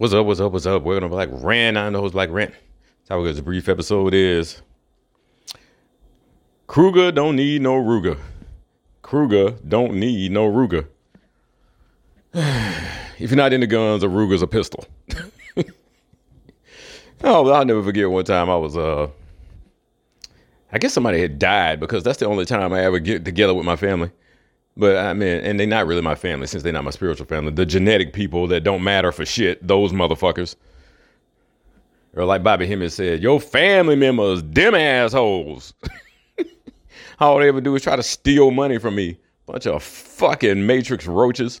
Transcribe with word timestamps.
What's 0.00 0.14
up? 0.14 0.24
What's 0.24 0.40
up? 0.40 0.50
What's 0.52 0.64
up? 0.64 0.82
Welcome 0.82 1.02
to 1.02 1.08
Black 1.10 1.28
Rant. 1.30 1.76
I 1.76 1.90
know 1.90 2.06
it's 2.06 2.14
Black 2.14 2.30
Rant. 2.30 2.52
That's 2.52 3.10
how 3.10 3.22
good 3.22 3.36
the 3.36 3.42
brief 3.42 3.68
episode 3.68 4.14
is. 4.14 4.62
Krueger 6.66 7.12
don't 7.12 7.36
need 7.36 7.60
no 7.60 7.74
Ruger. 7.74 8.18
Krueger 9.02 9.58
don't 9.68 9.96
need 9.96 10.32
no 10.32 10.50
Ruger. 10.50 10.86
if 12.32 13.30
you're 13.30 13.36
not 13.36 13.52
into 13.52 13.66
guns, 13.66 14.02
a 14.02 14.08
Ruger's 14.08 14.40
a 14.40 14.46
pistol. 14.46 14.86
oh, 17.22 17.50
I'll 17.50 17.66
never 17.66 17.82
forget 17.82 18.10
one 18.10 18.24
time 18.24 18.48
I 18.48 18.56
was 18.56 18.78
uh 18.78 19.08
I 20.72 20.78
guess 20.78 20.94
somebody 20.94 21.20
had 21.20 21.38
died 21.38 21.78
because 21.78 22.02
that's 22.02 22.20
the 22.20 22.26
only 22.26 22.46
time 22.46 22.72
I 22.72 22.80
ever 22.84 23.00
get 23.00 23.26
together 23.26 23.52
with 23.52 23.66
my 23.66 23.76
family. 23.76 24.10
But 24.76 24.96
I 24.96 25.12
mean, 25.12 25.40
and 25.40 25.58
they're 25.58 25.66
not 25.66 25.86
really 25.86 26.02
my 26.02 26.14
family 26.14 26.46
since 26.46 26.62
they're 26.62 26.72
not 26.72 26.84
my 26.84 26.90
spiritual 26.90 27.26
family. 27.26 27.52
The 27.52 27.66
genetic 27.66 28.12
people 28.12 28.46
that 28.48 28.62
don't 28.62 28.82
matter 28.82 29.12
for 29.12 29.26
shit, 29.26 29.66
those 29.66 29.92
motherfuckers. 29.92 30.56
Or 32.14 32.24
like 32.24 32.42
Bobby 32.42 32.66
Hemmitt 32.66 32.92
said, 32.92 33.22
your 33.22 33.40
family 33.40 33.96
members, 33.96 34.42
them 34.42 34.74
assholes. 34.74 35.74
All 37.20 37.38
they 37.38 37.48
ever 37.48 37.60
do 37.60 37.74
is 37.76 37.82
try 37.82 37.96
to 37.96 38.02
steal 38.02 38.50
money 38.50 38.78
from 38.78 38.96
me. 38.96 39.18
Bunch 39.46 39.66
of 39.66 39.82
fucking 39.82 40.66
matrix 40.66 41.06
roaches. 41.06 41.60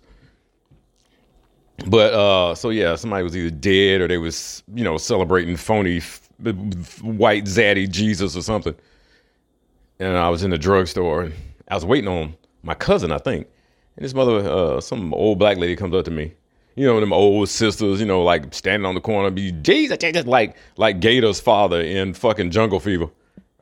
But 1.86 2.12
uh, 2.12 2.54
so 2.54 2.70
yeah, 2.70 2.94
somebody 2.96 3.22
was 3.22 3.36
either 3.36 3.50
dead 3.50 4.00
or 4.00 4.08
they 4.08 4.18
was, 4.18 4.62
you 4.74 4.84
know, 4.84 4.98
celebrating 4.98 5.56
phony 5.56 5.98
f- 5.98 6.28
white 7.02 7.44
zaddy 7.44 7.88
Jesus 7.88 8.36
or 8.36 8.42
something. 8.42 8.74
And 9.98 10.16
I 10.16 10.28
was 10.30 10.42
in 10.42 10.50
the 10.50 10.58
drugstore 10.58 11.22
and 11.22 11.34
I 11.68 11.74
was 11.74 11.84
waiting 11.84 12.08
on 12.08 12.34
my 12.62 12.74
cousin, 12.74 13.12
I 13.12 13.18
think. 13.18 13.46
And 13.96 14.04
this 14.04 14.14
mother, 14.14 14.38
uh, 14.38 14.80
some 14.80 15.12
old 15.14 15.38
black 15.38 15.56
lady 15.58 15.76
comes 15.76 15.94
up 15.94 16.04
to 16.06 16.10
me. 16.10 16.32
You 16.76 16.86
know, 16.86 17.00
them 17.00 17.12
old 17.12 17.48
sisters, 17.48 18.00
you 18.00 18.06
know, 18.06 18.22
like 18.22 18.54
standing 18.54 18.86
on 18.86 18.94
the 18.94 19.00
corner, 19.00 19.30
be 19.30 19.52
Jesus, 19.52 19.98
Jesus, 19.98 20.24
like 20.26 20.56
like 20.76 21.00
Gator's 21.00 21.40
father 21.40 21.80
in 21.80 22.14
fucking 22.14 22.50
Jungle 22.50 22.80
Fever. 22.80 23.08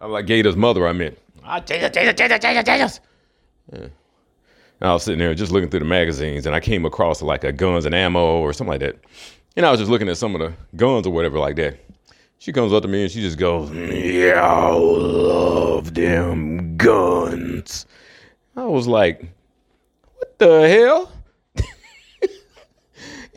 I'm 0.01 0.13
like 0.13 0.27
Gator's 0.27 0.57
mother, 0.57 0.87
I 0.87 0.93
meant. 0.93 1.19
Ah, 1.43 1.61
Jesus, 1.61 1.91
Jesus, 1.91 2.15
Jesus, 2.15 2.39
Jesus, 2.39 2.65
Jesus. 2.65 3.01
Yeah. 3.73 3.87
I 4.81 4.93
was 4.93 5.03
sitting 5.03 5.19
there 5.19 5.35
just 5.35 5.51
looking 5.51 5.71
through 5.71 5.81
the 5.81 5.87
magazines, 5.87 6.47
and 6.47 6.55
I 6.55 6.61
came 6.61 6.85
across 6.85 7.21
like 7.21 7.43
a 7.43 7.53
guns 7.53 7.85
and 7.85 7.95
ammo 7.95 8.39
or 8.39 8.53
something 8.53 8.73
like 8.73 8.81
that. 8.81 8.97
And 9.57 9.67
I 9.67 9.71
was 9.71 9.81
just 9.81 9.91
looking 9.91 10.09
at 10.09 10.17
some 10.17 10.37
of 10.37 10.41
the 10.41 10.53
guns 10.77 11.07
or 11.07 11.13
whatever 11.13 11.39
like 11.39 11.57
that. 11.57 11.79
She 12.39 12.53
comes 12.53 12.73
up 12.73 12.83
to 12.83 12.89
me 12.89 13.03
and 13.03 13.11
she 13.11 13.21
just 13.21 13.39
goes, 13.39 13.73
"Yeah, 13.73 14.41
I 14.41 14.71
love 14.71 15.95
them 15.95 16.77
guns." 16.77 17.87
I 18.59 18.65
was 18.65 18.89
like, 18.89 19.25
"What 20.17 20.39
the 20.39 20.69
hell?" 20.69 21.13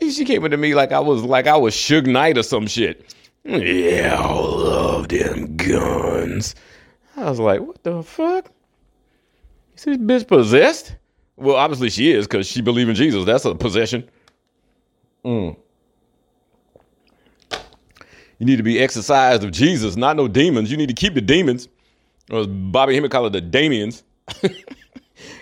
she 0.00 0.24
came 0.24 0.44
into 0.44 0.56
me 0.56 0.74
like 0.74 0.90
I 0.90 0.98
was 0.98 1.22
like 1.22 1.46
I 1.46 1.56
was 1.56 1.74
Suge 1.74 2.06
Knight 2.06 2.36
or 2.36 2.42
some 2.42 2.66
shit. 2.66 3.14
Yeah, 3.44 4.16
I 4.18 4.32
love 4.32 5.08
them 5.08 5.56
guns. 5.56 6.56
I 7.16 7.30
was 7.30 7.38
like, 7.38 7.60
"What 7.60 7.84
the 7.84 8.02
fuck?" 8.02 8.50
Is 9.76 9.84
this 9.84 9.96
bitch 9.96 10.26
possessed? 10.26 10.96
Well, 11.36 11.54
obviously 11.54 11.90
she 11.90 12.10
is 12.10 12.26
because 12.26 12.48
she 12.48 12.60
believe 12.60 12.88
in 12.88 12.96
Jesus. 12.96 13.24
That's 13.24 13.44
a 13.44 13.54
possession. 13.54 14.08
Mm. 15.24 15.56
You 18.38 18.46
need 18.46 18.56
to 18.56 18.64
be 18.64 18.80
exercised 18.80 19.44
of 19.44 19.52
Jesus, 19.52 19.96
not 19.96 20.16
no 20.16 20.26
demons. 20.26 20.68
You 20.68 20.76
need 20.76 20.88
to 20.88 20.94
keep 20.94 21.14
the 21.14 21.20
demons. 21.20 21.68
Or 22.28 22.40
as 22.40 22.48
Bobby 22.48 22.96
Hemmitt 22.96 23.12
call 23.12 23.26
it 23.26 23.30
the 23.30 23.40
Damians. 23.40 24.02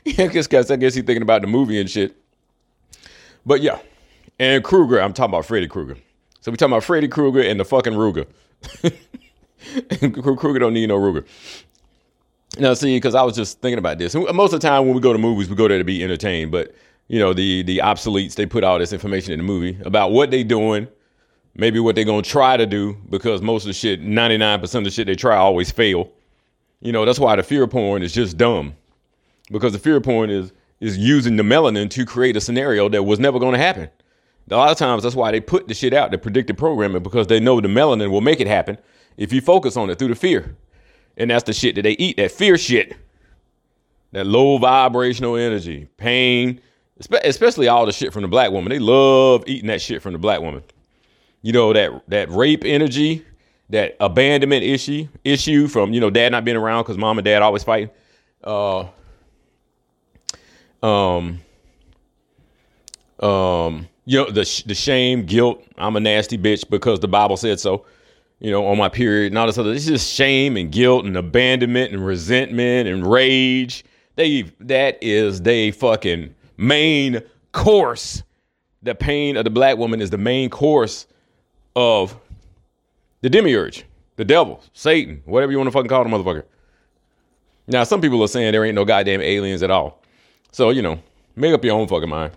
yeah, 0.04 0.26
guess, 0.26 0.52
I 0.52 0.76
guess 0.76 0.94
he's 0.94 1.04
thinking 1.04 1.22
about 1.22 1.42
the 1.42 1.48
movie 1.48 1.80
and 1.80 1.90
shit. 1.90 2.16
But 3.44 3.60
yeah. 3.60 3.78
And 4.38 4.64
Krueger, 4.64 5.00
I'm 5.00 5.12
talking 5.12 5.34
about 5.34 5.44
Freddy 5.44 5.68
Krueger. 5.68 5.96
So 6.40 6.50
we 6.50 6.56
talking 6.56 6.72
about 6.72 6.84
Freddy 6.84 7.08
Krueger 7.08 7.42
and 7.42 7.60
the 7.60 7.64
fucking 7.64 7.92
Ruger. 7.92 8.26
Krueger 10.38 10.58
don't 10.58 10.72
need 10.72 10.86
no 10.88 10.98
Ruger. 10.98 11.26
Now, 12.58 12.74
see, 12.74 12.96
because 12.96 13.14
I 13.14 13.22
was 13.22 13.36
just 13.36 13.60
thinking 13.60 13.78
about 13.78 13.98
this. 13.98 14.14
Most 14.14 14.54
of 14.54 14.60
the 14.60 14.66
time 14.66 14.86
when 14.86 14.94
we 14.94 15.00
go 15.00 15.12
to 15.12 15.18
movies, 15.18 15.48
we 15.48 15.56
go 15.56 15.68
there 15.68 15.78
to 15.78 15.84
be 15.84 16.02
entertained. 16.02 16.50
But 16.50 16.74
you 17.08 17.18
know, 17.18 17.32
the 17.32 17.62
the 17.62 17.78
obsoletes, 17.78 18.34
they 18.34 18.46
put 18.46 18.64
all 18.64 18.78
this 18.78 18.92
information 18.92 19.32
in 19.32 19.38
the 19.38 19.44
movie 19.44 19.78
about 19.84 20.12
what 20.12 20.30
they 20.30 20.42
doing, 20.42 20.88
maybe 21.54 21.78
what 21.78 21.94
they're 21.94 22.04
gonna 22.04 22.22
try 22.22 22.56
to 22.56 22.66
do, 22.66 22.96
because 23.10 23.42
most 23.42 23.64
of 23.64 23.68
the 23.68 23.72
shit, 23.74 24.02
99% 24.02 24.74
of 24.74 24.84
the 24.84 24.90
shit 24.90 25.06
they 25.06 25.14
try 25.14 25.36
always 25.36 25.70
fail. 25.70 26.10
You 26.80 26.92
know, 26.92 27.04
that's 27.04 27.18
why 27.18 27.36
the 27.36 27.42
fear 27.42 27.66
porn 27.66 28.02
is 28.02 28.12
just 28.12 28.38
dumb. 28.38 28.74
Because 29.50 29.72
the 29.72 29.78
fear 29.78 30.00
porn 30.00 30.30
is 30.30 30.52
is 30.80 30.96
using 30.96 31.36
the 31.36 31.42
melanin 31.42 31.90
to 31.90 32.06
create 32.06 32.36
a 32.36 32.40
scenario 32.40 32.88
that 32.88 33.02
was 33.02 33.18
never 33.18 33.38
gonna 33.38 33.58
happen. 33.58 33.88
A 34.50 34.56
lot 34.56 34.72
of 34.72 34.78
times 34.78 35.02
that's 35.02 35.14
why 35.14 35.30
they 35.30 35.40
put 35.40 35.68
the 35.68 35.74
shit 35.74 35.92
out, 35.92 36.10
the 36.10 36.18
predictive 36.18 36.56
programming, 36.56 37.02
because 37.02 37.26
they 37.26 37.38
know 37.38 37.60
the 37.60 37.68
melanin 37.68 38.10
will 38.10 38.20
make 38.20 38.40
it 38.40 38.46
happen 38.46 38.78
if 39.16 39.32
you 39.32 39.40
focus 39.40 39.76
on 39.76 39.90
it 39.90 39.98
through 39.98 40.08
the 40.08 40.14
fear. 40.14 40.56
And 41.16 41.30
that's 41.30 41.44
the 41.44 41.52
shit 41.52 41.74
that 41.76 41.82
they 41.82 41.92
eat, 41.92 42.16
that 42.16 42.32
fear 42.32 42.56
shit. 42.56 42.96
That 44.12 44.26
low 44.26 44.58
vibrational 44.58 45.36
energy, 45.36 45.88
pain, 45.96 46.60
especially 46.98 47.68
all 47.68 47.86
the 47.86 47.92
shit 47.92 48.12
from 48.12 48.22
the 48.22 48.28
black 48.28 48.50
woman. 48.50 48.70
They 48.70 48.80
love 48.80 49.44
eating 49.46 49.68
that 49.68 49.80
shit 49.80 50.02
from 50.02 50.14
the 50.14 50.18
black 50.18 50.40
woman. 50.40 50.64
You 51.42 51.52
know, 51.52 51.72
that 51.72 52.02
that 52.08 52.28
rape 52.30 52.64
energy, 52.64 53.24
that 53.68 53.96
abandonment 54.00 54.64
issue, 54.64 55.06
issue 55.22 55.68
from, 55.68 55.92
you 55.92 56.00
know, 56.00 56.10
dad 56.10 56.32
not 56.32 56.44
being 56.44 56.56
around 56.56 56.82
because 56.82 56.98
mom 56.98 57.18
and 57.18 57.24
dad 57.24 57.40
always 57.40 57.62
fighting. 57.62 57.90
Uh 58.42 58.86
um 60.82 61.40
um 63.20 63.88
you 64.04 64.18
know 64.18 64.30
the 64.30 64.62
the 64.66 64.74
shame, 64.74 65.24
guilt. 65.24 65.62
I'm 65.76 65.96
a 65.96 66.00
nasty 66.00 66.38
bitch 66.38 66.68
because 66.68 67.00
the 67.00 67.08
Bible 67.08 67.36
said 67.36 67.60
so. 67.60 67.84
You 68.38 68.50
know, 68.50 68.66
on 68.66 68.78
my 68.78 68.88
period 68.88 69.32
and 69.32 69.38
all 69.38 69.46
this 69.46 69.58
other. 69.58 69.74
This 69.74 69.86
is 69.86 70.08
shame 70.08 70.56
and 70.56 70.72
guilt 70.72 71.04
and 71.04 71.14
abandonment 71.14 71.92
and 71.92 72.04
resentment 72.04 72.88
and 72.88 73.06
rage. 73.06 73.84
They 74.16 74.42
that 74.60 74.98
is 75.02 75.42
they 75.42 75.70
fucking 75.70 76.34
main 76.56 77.22
course. 77.52 78.22
The 78.82 78.94
pain 78.94 79.36
of 79.36 79.44
the 79.44 79.50
black 79.50 79.76
woman 79.76 80.00
is 80.00 80.08
the 80.08 80.18
main 80.18 80.48
course 80.48 81.06
of 81.76 82.18
the 83.20 83.28
demiurge, 83.28 83.84
the 84.16 84.24
devil, 84.24 84.62
Satan, 84.72 85.22
whatever 85.26 85.52
you 85.52 85.58
want 85.58 85.68
to 85.68 85.72
fucking 85.72 85.88
call 85.88 86.04
the 86.04 86.10
motherfucker. 86.10 86.44
Now, 87.66 87.84
some 87.84 88.00
people 88.00 88.22
are 88.22 88.28
saying 88.28 88.52
there 88.52 88.64
ain't 88.64 88.74
no 88.74 88.84
goddamn 88.84 89.20
aliens 89.20 89.62
at 89.62 89.70
all. 89.70 89.99
So, 90.52 90.70
you 90.70 90.82
know, 90.82 91.00
make 91.36 91.54
up 91.54 91.64
your 91.64 91.78
own 91.78 91.88
fucking 91.88 92.08
mind. 92.08 92.32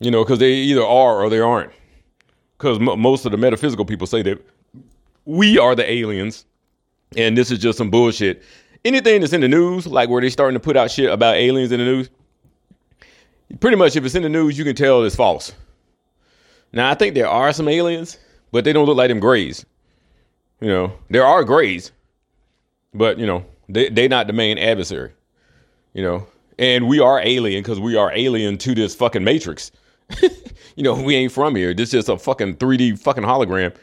You 0.00 0.10
know, 0.10 0.24
because 0.24 0.38
they 0.38 0.52
either 0.52 0.82
are 0.82 1.22
or 1.22 1.30
they 1.30 1.40
aren't. 1.40 1.72
Because 2.58 2.78
m- 2.78 3.00
most 3.00 3.24
of 3.24 3.32
the 3.32 3.38
metaphysical 3.38 3.84
people 3.84 4.06
say 4.06 4.22
that 4.22 4.44
we 5.24 5.58
are 5.58 5.74
the 5.74 5.90
aliens 5.90 6.44
and 7.16 7.36
this 7.36 7.50
is 7.50 7.58
just 7.58 7.78
some 7.78 7.90
bullshit. 7.90 8.42
Anything 8.84 9.20
that's 9.20 9.32
in 9.32 9.40
the 9.40 9.48
news, 9.48 9.86
like 9.86 10.08
where 10.08 10.20
they're 10.20 10.30
starting 10.30 10.54
to 10.54 10.60
put 10.60 10.76
out 10.76 10.90
shit 10.90 11.10
about 11.10 11.36
aliens 11.36 11.70
in 11.70 11.78
the 11.78 11.84
news, 11.84 12.10
pretty 13.60 13.76
much 13.76 13.96
if 13.96 14.04
it's 14.04 14.14
in 14.14 14.22
the 14.22 14.28
news, 14.28 14.58
you 14.58 14.64
can 14.64 14.74
tell 14.74 15.04
it's 15.04 15.14
false. 15.14 15.52
Now, 16.72 16.90
I 16.90 16.94
think 16.94 17.14
there 17.14 17.28
are 17.28 17.52
some 17.52 17.68
aliens, 17.68 18.18
but 18.50 18.64
they 18.64 18.72
don't 18.72 18.86
look 18.86 18.96
like 18.96 19.08
them 19.08 19.20
grays. 19.20 19.64
You 20.60 20.68
know, 20.68 20.92
there 21.10 21.24
are 21.24 21.44
grays, 21.44 21.92
but 22.94 23.18
you 23.18 23.26
know, 23.26 23.44
they 23.68 23.88
they 23.88 24.08
not 24.08 24.26
the 24.26 24.32
main 24.32 24.58
adversary. 24.58 25.12
You 25.92 26.02
know, 26.02 26.26
and 26.62 26.86
we 26.86 27.00
are 27.00 27.18
alien 27.18 27.60
because 27.60 27.80
we 27.80 27.96
are 27.96 28.12
alien 28.14 28.56
to 28.56 28.72
this 28.72 28.94
fucking 28.94 29.24
matrix. 29.24 29.72
you 30.22 30.84
know, 30.84 30.94
we 30.94 31.16
ain't 31.16 31.32
from 31.32 31.56
here. 31.56 31.74
This 31.74 31.88
is 31.88 31.92
just 32.04 32.08
a 32.08 32.16
fucking 32.16 32.56
3D 32.56 33.00
fucking 33.00 33.24
hologram. 33.24 33.74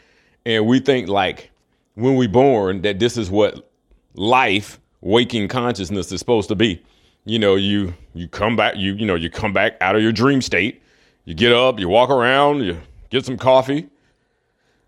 And 0.46 0.66
we 0.66 0.80
think 0.80 1.06
like 1.06 1.50
when 1.94 2.16
we 2.16 2.26
born 2.26 2.80
that 2.80 2.98
this 2.98 3.18
is 3.18 3.30
what 3.30 3.70
life 4.14 4.80
waking 5.02 5.48
consciousness 5.48 6.10
is 6.10 6.20
supposed 6.20 6.48
to 6.48 6.54
be. 6.54 6.82
You 7.26 7.38
know 7.38 7.54
you 7.54 7.92
you 8.14 8.28
come 8.28 8.56
back 8.56 8.76
you 8.76 8.94
you 8.94 9.04
know 9.04 9.14
you 9.14 9.28
come 9.28 9.52
back 9.52 9.76
out 9.82 9.94
of 9.94 10.00
your 10.00 10.12
dream 10.12 10.40
state. 10.40 10.82
You 11.26 11.34
get 11.34 11.52
up 11.52 11.78
you 11.78 11.86
walk 11.90 12.08
around 12.08 12.62
you 12.62 12.80
get 13.10 13.26
some 13.26 13.36
coffee 13.36 13.90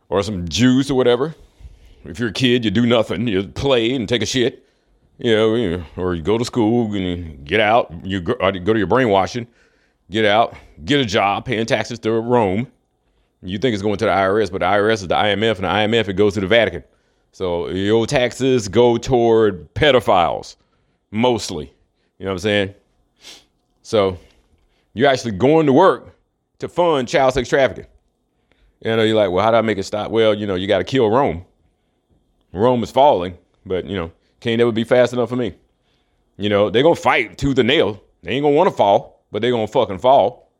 or 0.09 0.23
some 0.23 0.49
juice 0.49 0.91
or 0.91 0.95
whatever. 0.95 1.35
If 2.07 2.19
you're 2.19 2.31
a 2.31 2.33
kid 2.33 2.65
you 2.65 2.71
do 2.71 2.87
nothing. 2.87 3.29
You 3.29 3.43
play 3.49 3.93
and 3.93 4.09
take 4.09 4.23
a 4.23 4.27
shit 4.27 4.67
you 5.19 5.35
know, 5.35 5.85
or 5.97 6.15
you 6.15 6.23
go 6.23 6.39
to 6.39 6.45
school 6.45 6.93
and 6.95 7.45
get 7.45 7.61
out 7.61 7.93
you 8.05 8.21
go, 8.21 8.33
uh, 8.35 8.51
go 8.51 8.73
to 8.73 8.79
your 8.79 8.89
brainwashing 8.89 9.47
get 10.11 10.25
out 10.25 10.55
get 10.85 11.01
a 11.01 11.05
job 11.05 11.45
paying 11.45 11.67
taxes 11.67 11.99
to 11.99 12.13
rome 12.13 12.67
you 13.43 13.59
think 13.59 13.75
it's 13.75 13.83
going 13.83 13.97
to 13.99 14.05
the 14.05 14.11
IRS, 14.11 14.51
but 14.53 14.59
the 14.59 14.67
IRS 14.67 14.95
is 14.95 15.09
the 15.09 15.15
IMF, 15.15 15.57
and 15.57 15.65
the 15.65 15.69
IMF 15.99 16.09
it 16.09 16.15
goes 16.15 16.35
to 16.35 16.41
the 16.41 16.47
Vatican. 16.47 16.85
So 17.33 17.69
your 17.69 18.07
taxes 18.07 18.69
go 18.69 18.97
toward 18.99 19.73
pedophiles, 19.75 20.57
mostly. 21.11 21.73
You 22.19 22.27
know 22.27 22.31
what 22.31 22.35
I'm 22.35 22.39
saying? 22.39 22.75
So 23.83 24.19
you're 24.95 25.09
actually 25.09 25.33
going 25.33 25.67
to 25.67 25.73
work 25.73 26.15
to 26.61 26.69
fund 26.69 27.09
child 27.09 27.35
sex 27.35 27.49
trafficking. 27.49 27.87
You 28.85 28.97
know, 28.97 29.03
you're 29.03 29.17
like, 29.17 29.31
well, 29.31 29.45
how 29.45 29.51
do 29.51 29.57
I 29.57 29.63
make 29.63 29.79
it 29.79 29.85
stop? 29.85 30.11
Well, 30.11 30.35
you 30.35 30.47
know, 30.47 30.55
you 30.55 30.69
got 30.69 30.79
to 30.79 30.85
kill 30.85 31.11
Rome. 31.11 31.45
Rome 32.53 32.83
is 32.83 32.91
falling, 32.91 33.39
but 33.67 33.87
you 33.87 33.97
know, 33.97 34.13
can't 34.43 34.61
ever 34.61 34.73
be 34.73 34.85
fast 34.85 35.13
enough 35.13 35.29
for 35.29 35.37
me. 35.37 35.55
You 36.37 36.49
know, 36.49 36.69
they're 36.69 36.83
gonna 36.83 36.97
fight 36.97 37.39
tooth 37.39 37.59
and 37.59 37.69
nail. 37.69 38.03
They 38.23 38.33
ain't 38.33 38.43
gonna 38.43 38.57
want 38.57 38.69
to 38.69 38.77
fall, 38.77 39.25
but 39.31 39.41
they're 39.41 39.53
gonna 39.53 39.69
fucking 39.69 39.99
fall. 39.99 40.51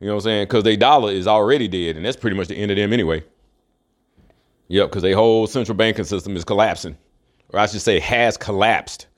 You 0.00 0.06
know 0.06 0.14
what 0.14 0.20
I'm 0.20 0.24
saying? 0.24 0.44
Because 0.44 0.62
their 0.62 0.76
dollar 0.76 1.10
is 1.10 1.26
already 1.26 1.66
dead, 1.66 1.96
and 1.96 2.06
that's 2.06 2.16
pretty 2.16 2.36
much 2.36 2.48
the 2.48 2.54
end 2.54 2.70
of 2.70 2.76
them 2.76 2.92
anyway. 2.92 3.24
Yep, 4.68 4.90
because 4.90 5.02
their 5.02 5.16
whole 5.16 5.46
central 5.46 5.76
banking 5.76 6.04
system 6.04 6.36
is 6.36 6.44
collapsing, 6.44 6.96
or 7.52 7.58
I 7.58 7.66
should 7.66 7.80
say, 7.80 7.98
has 7.98 8.36
collapsed. 8.36 9.08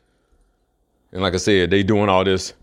And 1.12 1.20
like 1.20 1.34
I 1.34 1.38
said, 1.38 1.70
they 1.70 1.82
doing 1.82 2.08
all 2.08 2.24
this 2.24 2.54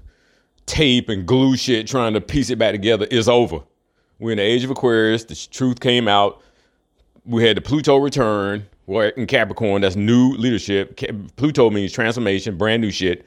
tape 0.66 1.10
and 1.10 1.28
glue 1.28 1.56
shit, 1.56 1.88
trying 1.88 2.14
to 2.14 2.22
piece 2.22 2.50
it 2.50 2.58
back 2.58 2.72
together. 2.72 3.06
It's 3.12 3.28
over. 3.28 3.60
We're 4.20 4.32
in 4.32 4.38
the 4.38 4.44
age 4.44 4.64
of 4.64 4.72
Aquarius. 4.72 5.26
The 5.26 5.36
truth 5.36 5.80
came 5.80 6.08
out. 6.08 6.42
We 7.26 7.44
had 7.46 7.58
the 7.58 7.62
Pluto 7.62 7.98
return. 7.98 8.66
We're 8.88 9.10
in 9.10 9.28
Capricorn. 9.28 9.82
That's 9.82 9.98
new 9.98 10.32
leadership. 10.36 11.00
Pluto 11.36 11.70
means 11.70 11.92
transformation, 11.92 12.58
brand 12.58 12.82
new 12.82 12.90
shit. 12.90 13.26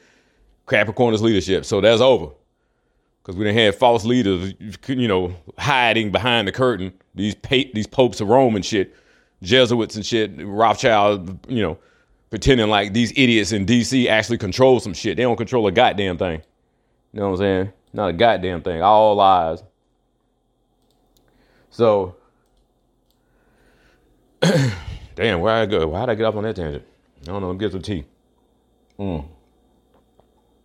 Capricorn 0.66 1.14
is 1.14 1.22
leadership. 1.22 1.64
So 1.66 1.80
that's 1.80 2.00
over. 2.00 2.32
Because 3.22 3.36
we 3.36 3.44
didn't 3.44 3.58
have 3.58 3.76
false 3.76 4.06
leaders, 4.06 4.54
you 4.88 5.06
know, 5.06 5.34
hiding 5.58 6.10
behind 6.10 6.48
the 6.48 6.52
curtain. 6.52 6.94
These 7.14 7.34
pa- 7.34 7.70
these 7.74 7.86
popes 7.86 8.22
of 8.22 8.28
Rome 8.28 8.56
and 8.56 8.64
shit, 8.64 8.96
Jesuits 9.42 9.94
and 9.96 10.06
shit, 10.06 10.32
Rothschild, 10.38 11.38
you 11.46 11.62
know, 11.62 11.76
pretending 12.30 12.68
like 12.68 12.94
these 12.94 13.12
idiots 13.12 13.52
in 13.52 13.66
D.C. 13.66 14.08
actually 14.08 14.38
control 14.38 14.80
some 14.80 14.94
shit. 14.94 15.18
They 15.18 15.24
don't 15.24 15.36
control 15.36 15.66
a 15.66 15.72
goddamn 15.72 16.16
thing. 16.16 16.40
You 17.12 17.20
know 17.20 17.26
what 17.26 17.32
I'm 17.32 17.38
saying? 17.38 17.72
Not 17.92 18.08
a 18.08 18.12
goddamn 18.14 18.62
thing. 18.62 18.80
All 18.82 19.14
lies. 19.16 19.62
So, 21.72 22.16
damn, 25.14 25.40
where 25.40 25.54
I 25.54 25.66
go? 25.66 25.90
Did 25.90 26.08
I 26.08 26.14
get 26.14 26.24
off 26.24 26.36
on 26.36 26.44
that 26.44 26.56
tangent? 26.56 26.84
I 27.22 27.26
don't 27.26 27.42
know. 27.42 27.52
Get 27.54 27.72
some 27.72 27.82
tea. 27.82 28.04
Mm. 28.98 29.26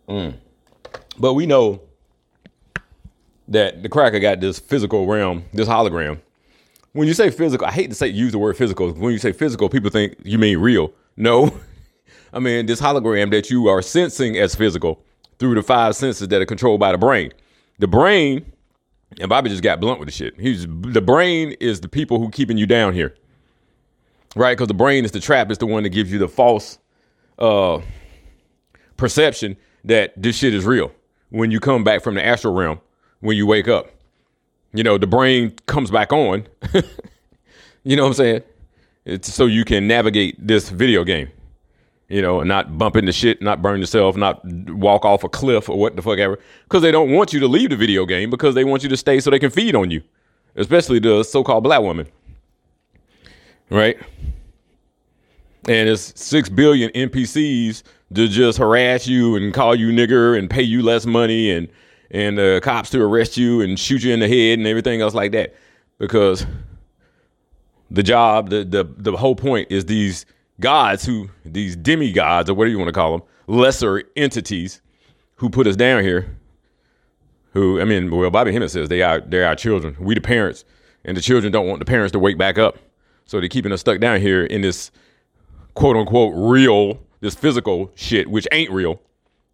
Mm. 0.08 0.34
But 1.18 1.34
we 1.34 1.46
know 1.46 1.80
that 3.48 3.82
the 3.82 3.88
cracker 3.88 4.18
got 4.18 4.40
this 4.40 4.58
physical 4.58 5.06
realm, 5.06 5.44
this 5.52 5.68
hologram. 5.68 6.20
When 6.92 7.06
you 7.06 7.14
say 7.14 7.30
physical, 7.30 7.66
I 7.66 7.72
hate 7.72 7.90
to 7.90 7.94
say 7.94 8.08
use 8.08 8.32
the 8.32 8.38
word 8.38 8.56
physical. 8.56 8.92
When 8.92 9.12
you 9.12 9.18
say 9.18 9.32
physical, 9.32 9.68
people 9.68 9.90
think 9.90 10.16
you 10.24 10.38
mean 10.38 10.58
real. 10.58 10.92
No. 11.16 11.58
I 12.32 12.38
mean 12.38 12.66
this 12.66 12.80
hologram 12.80 13.30
that 13.30 13.50
you 13.50 13.68
are 13.68 13.82
sensing 13.82 14.36
as 14.36 14.54
physical 14.54 15.02
through 15.38 15.54
the 15.54 15.62
five 15.62 15.94
senses 15.96 16.28
that 16.28 16.40
are 16.40 16.46
controlled 16.46 16.80
by 16.80 16.92
the 16.92 16.98
brain. 16.98 17.32
The 17.78 17.86
brain, 17.86 18.50
and 19.20 19.28
Bobby 19.28 19.50
just 19.50 19.62
got 19.62 19.80
blunt 19.80 20.00
with 20.00 20.08
the 20.08 20.12
shit. 20.12 20.38
He's 20.40 20.66
the 20.66 21.02
brain 21.02 21.52
is 21.60 21.80
the 21.80 21.88
people 21.88 22.18
who 22.18 22.30
keeping 22.30 22.56
you 22.56 22.66
down 22.66 22.94
here. 22.94 23.14
Right? 24.36 24.56
Because 24.56 24.68
the 24.68 24.74
brain 24.74 25.04
is 25.04 25.10
the 25.10 25.20
trap, 25.20 25.50
it's 25.50 25.58
the 25.58 25.66
one 25.66 25.82
that 25.82 25.88
gives 25.88 26.12
you 26.12 26.18
the 26.18 26.28
false 26.28 26.78
uh 27.38 27.80
perception 28.96 29.56
that 29.84 30.12
this 30.16 30.36
shit 30.36 30.54
is 30.54 30.64
real 30.64 30.90
when 31.30 31.50
you 31.50 31.60
come 31.60 31.84
back 31.84 32.02
from 32.02 32.14
the 32.14 32.24
astral 32.24 32.54
realm 32.54 32.80
when 33.20 33.36
you 33.36 33.46
wake 33.46 33.68
up. 33.68 33.90
You 34.72 34.82
know, 34.82 34.98
the 34.98 35.06
brain 35.06 35.54
comes 35.66 35.90
back 35.90 36.12
on. 36.12 36.46
you 37.84 37.96
know 37.96 38.02
what 38.02 38.08
I'm 38.08 38.14
saying? 38.14 38.42
It's 39.04 39.32
so 39.32 39.46
you 39.46 39.64
can 39.64 39.86
navigate 39.86 40.34
this 40.44 40.68
video 40.68 41.04
game. 41.04 41.30
You 42.08 42.22
know, 42.22 42.40
and 42.40 42.48
not 42.48 42.78
bump 42.78 42.94
into 42.94 43.12
shit, 43.12 43.42
not 43.42 43.62
burn 43.62 43.80
yourself, 43.80 44.16
not 44.16 44.40
walk 44.44 45.04
off 45.04 45.24
a 45.24 45.28
cliff 45.28 45.68
or 45.68 45.76
what 45.76 45.96
the 45.96 46.02
fuck 46.02 46.18
ever. 46.18 46.38
Because 46.64 46.82
they 46.82 46.92
don't 46.92 47.10
want 47.10 47.32
you 47.32 47.40
to 47.40 47.48
leave 47.48 47.70
the 47.70 47.76
video 47.76 48.06
game 48.06 48.30
because 48.30 48.54
they 48.54 48.62
want 48.62 48.84
you 48.84 48.88
to 48.88 48.96
stay 48.96 49.18
so 49.18 49.30
they 49.30 49.40
can 49.40 49.50
feed 49.50 49.74
on 49.74 49.90
you. 49.90 50.02
Especially 50.54 51.00
the 51.00 51.24
so-called 51.24 51.64
black 51.64 51.80
woman. 51.80 52.06
Right? 53.70 53.98
And 55.68 55.88
it's 55.88 56.12
six 56.20 56.48
billion 56.48 56.90
NPCs 56.92 57.82
to 58.14 58.28
just 58.28 58.58
harass 58.58 59.06
you 59.06 59.34
and 59.36 59.52
call 59.52 59.74
you 59.74 59.88
nigger 59.88 60.38
and 60.38 60.48
pay 60.48 60.62
you 60.62 60.82
less 60.82 61.06
money 61.06 61.50
and 61.50 61.68
and 62.10 62.38
the 62.38 62.60
cops 62.62 62.90
to 62.90 63.02
arrest 63.02 63.36
you 63.36 63.60
and 63.60 63.78
shoot 63.78 64.04
you 64.04 64.14
in 64.14 64.20
the 64.20 64.28
head 64.28 64.58
and 64.58 64.66
everything 64.66 65.00
else 65.00 65.14
like 65.14 65.32
that. 65.32 65.54
Because 65.98 66.46
the 67.90 68.02
job 68.02 68.50
the 68.50 68.64
the 68.64 68.84
the 68.96 69.16
whole 69.16 69.34
point 69.34 69.68
is 69.70 69.86
these 69.86 70.26
gods 70.60 71.04
who 71.04 71.28
these 71.44 71.76
demigods 71.76 72.48
or 72.48 72.54
whatever 72.54 72.70
you 72.70 72.78
want 72.78 72.88
to 72.88 72.92
call 72.92 73.12
them 73.12 73.22
lesser 73.46 74.02
entities 74.16 74.80
who 75.36 75.50
put 75.50 75.66
us 75.66 75.76
down 75.76 76.02
here 76.02 76.36
who 77.52 77.80
I 77.80 77.84
mean 77.84 78.10
well 78.10 78.30
Bobby 78.30 78.52
Hemmitt 78.52 78.70
says 78.70 78.88
they 78.88 79.02
are 79.02 79.20
they're 79.20 79.46
our 79.46 79.56
children. 79.56 79.96
We 80.00 80.14
the 80.14 80.20
parents 80.20 80.64
and 81.04 81.16
the 81.16 81.20
children 81.20 81.52
don't 81.52 81.66
want 81.66 81.78
the 81.78 81.84
parents 81.84 82.12
to 82.12 82.18
wake 82.18 82.38
back 82.38 82.58
up 82.58 82.78
so 83.26 83.38
they're 83.40 83.48
keeping 83.48 83.72
us 83.72 83.80
stuck 83.80 84.00
down 84.00 84.20
here 84.20 84.44
in 84.44 84.62
this 84.62 84.90
quote 85.74 85.96
unquote 85.96 86.32
real 86.34 86.98
this 87.20 87.34
physical 87.34 87.90
shit 87.94 88.30
which 88.30 88.48
ain't 88.52 88.70
real 88.70 89.00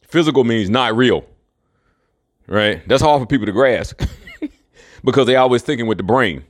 physical 0.02 0.44
means 0.44 0.70
not 0.70 0.96
real 0.96 1.26
right? 2.46 2.86
That's 2.86 3.02
hard 3.02 3.20
for 3.20 3.26
people 3.26 3.46
to 3.46 3.52
grasp 3.52 4.02
because 5.04 5.26
they 5.26 5.36
always 5.36 5.62
thinking 5.62 5.86
with 5.86 5.98
the 5.98 6.04
brain. 6.04 6.44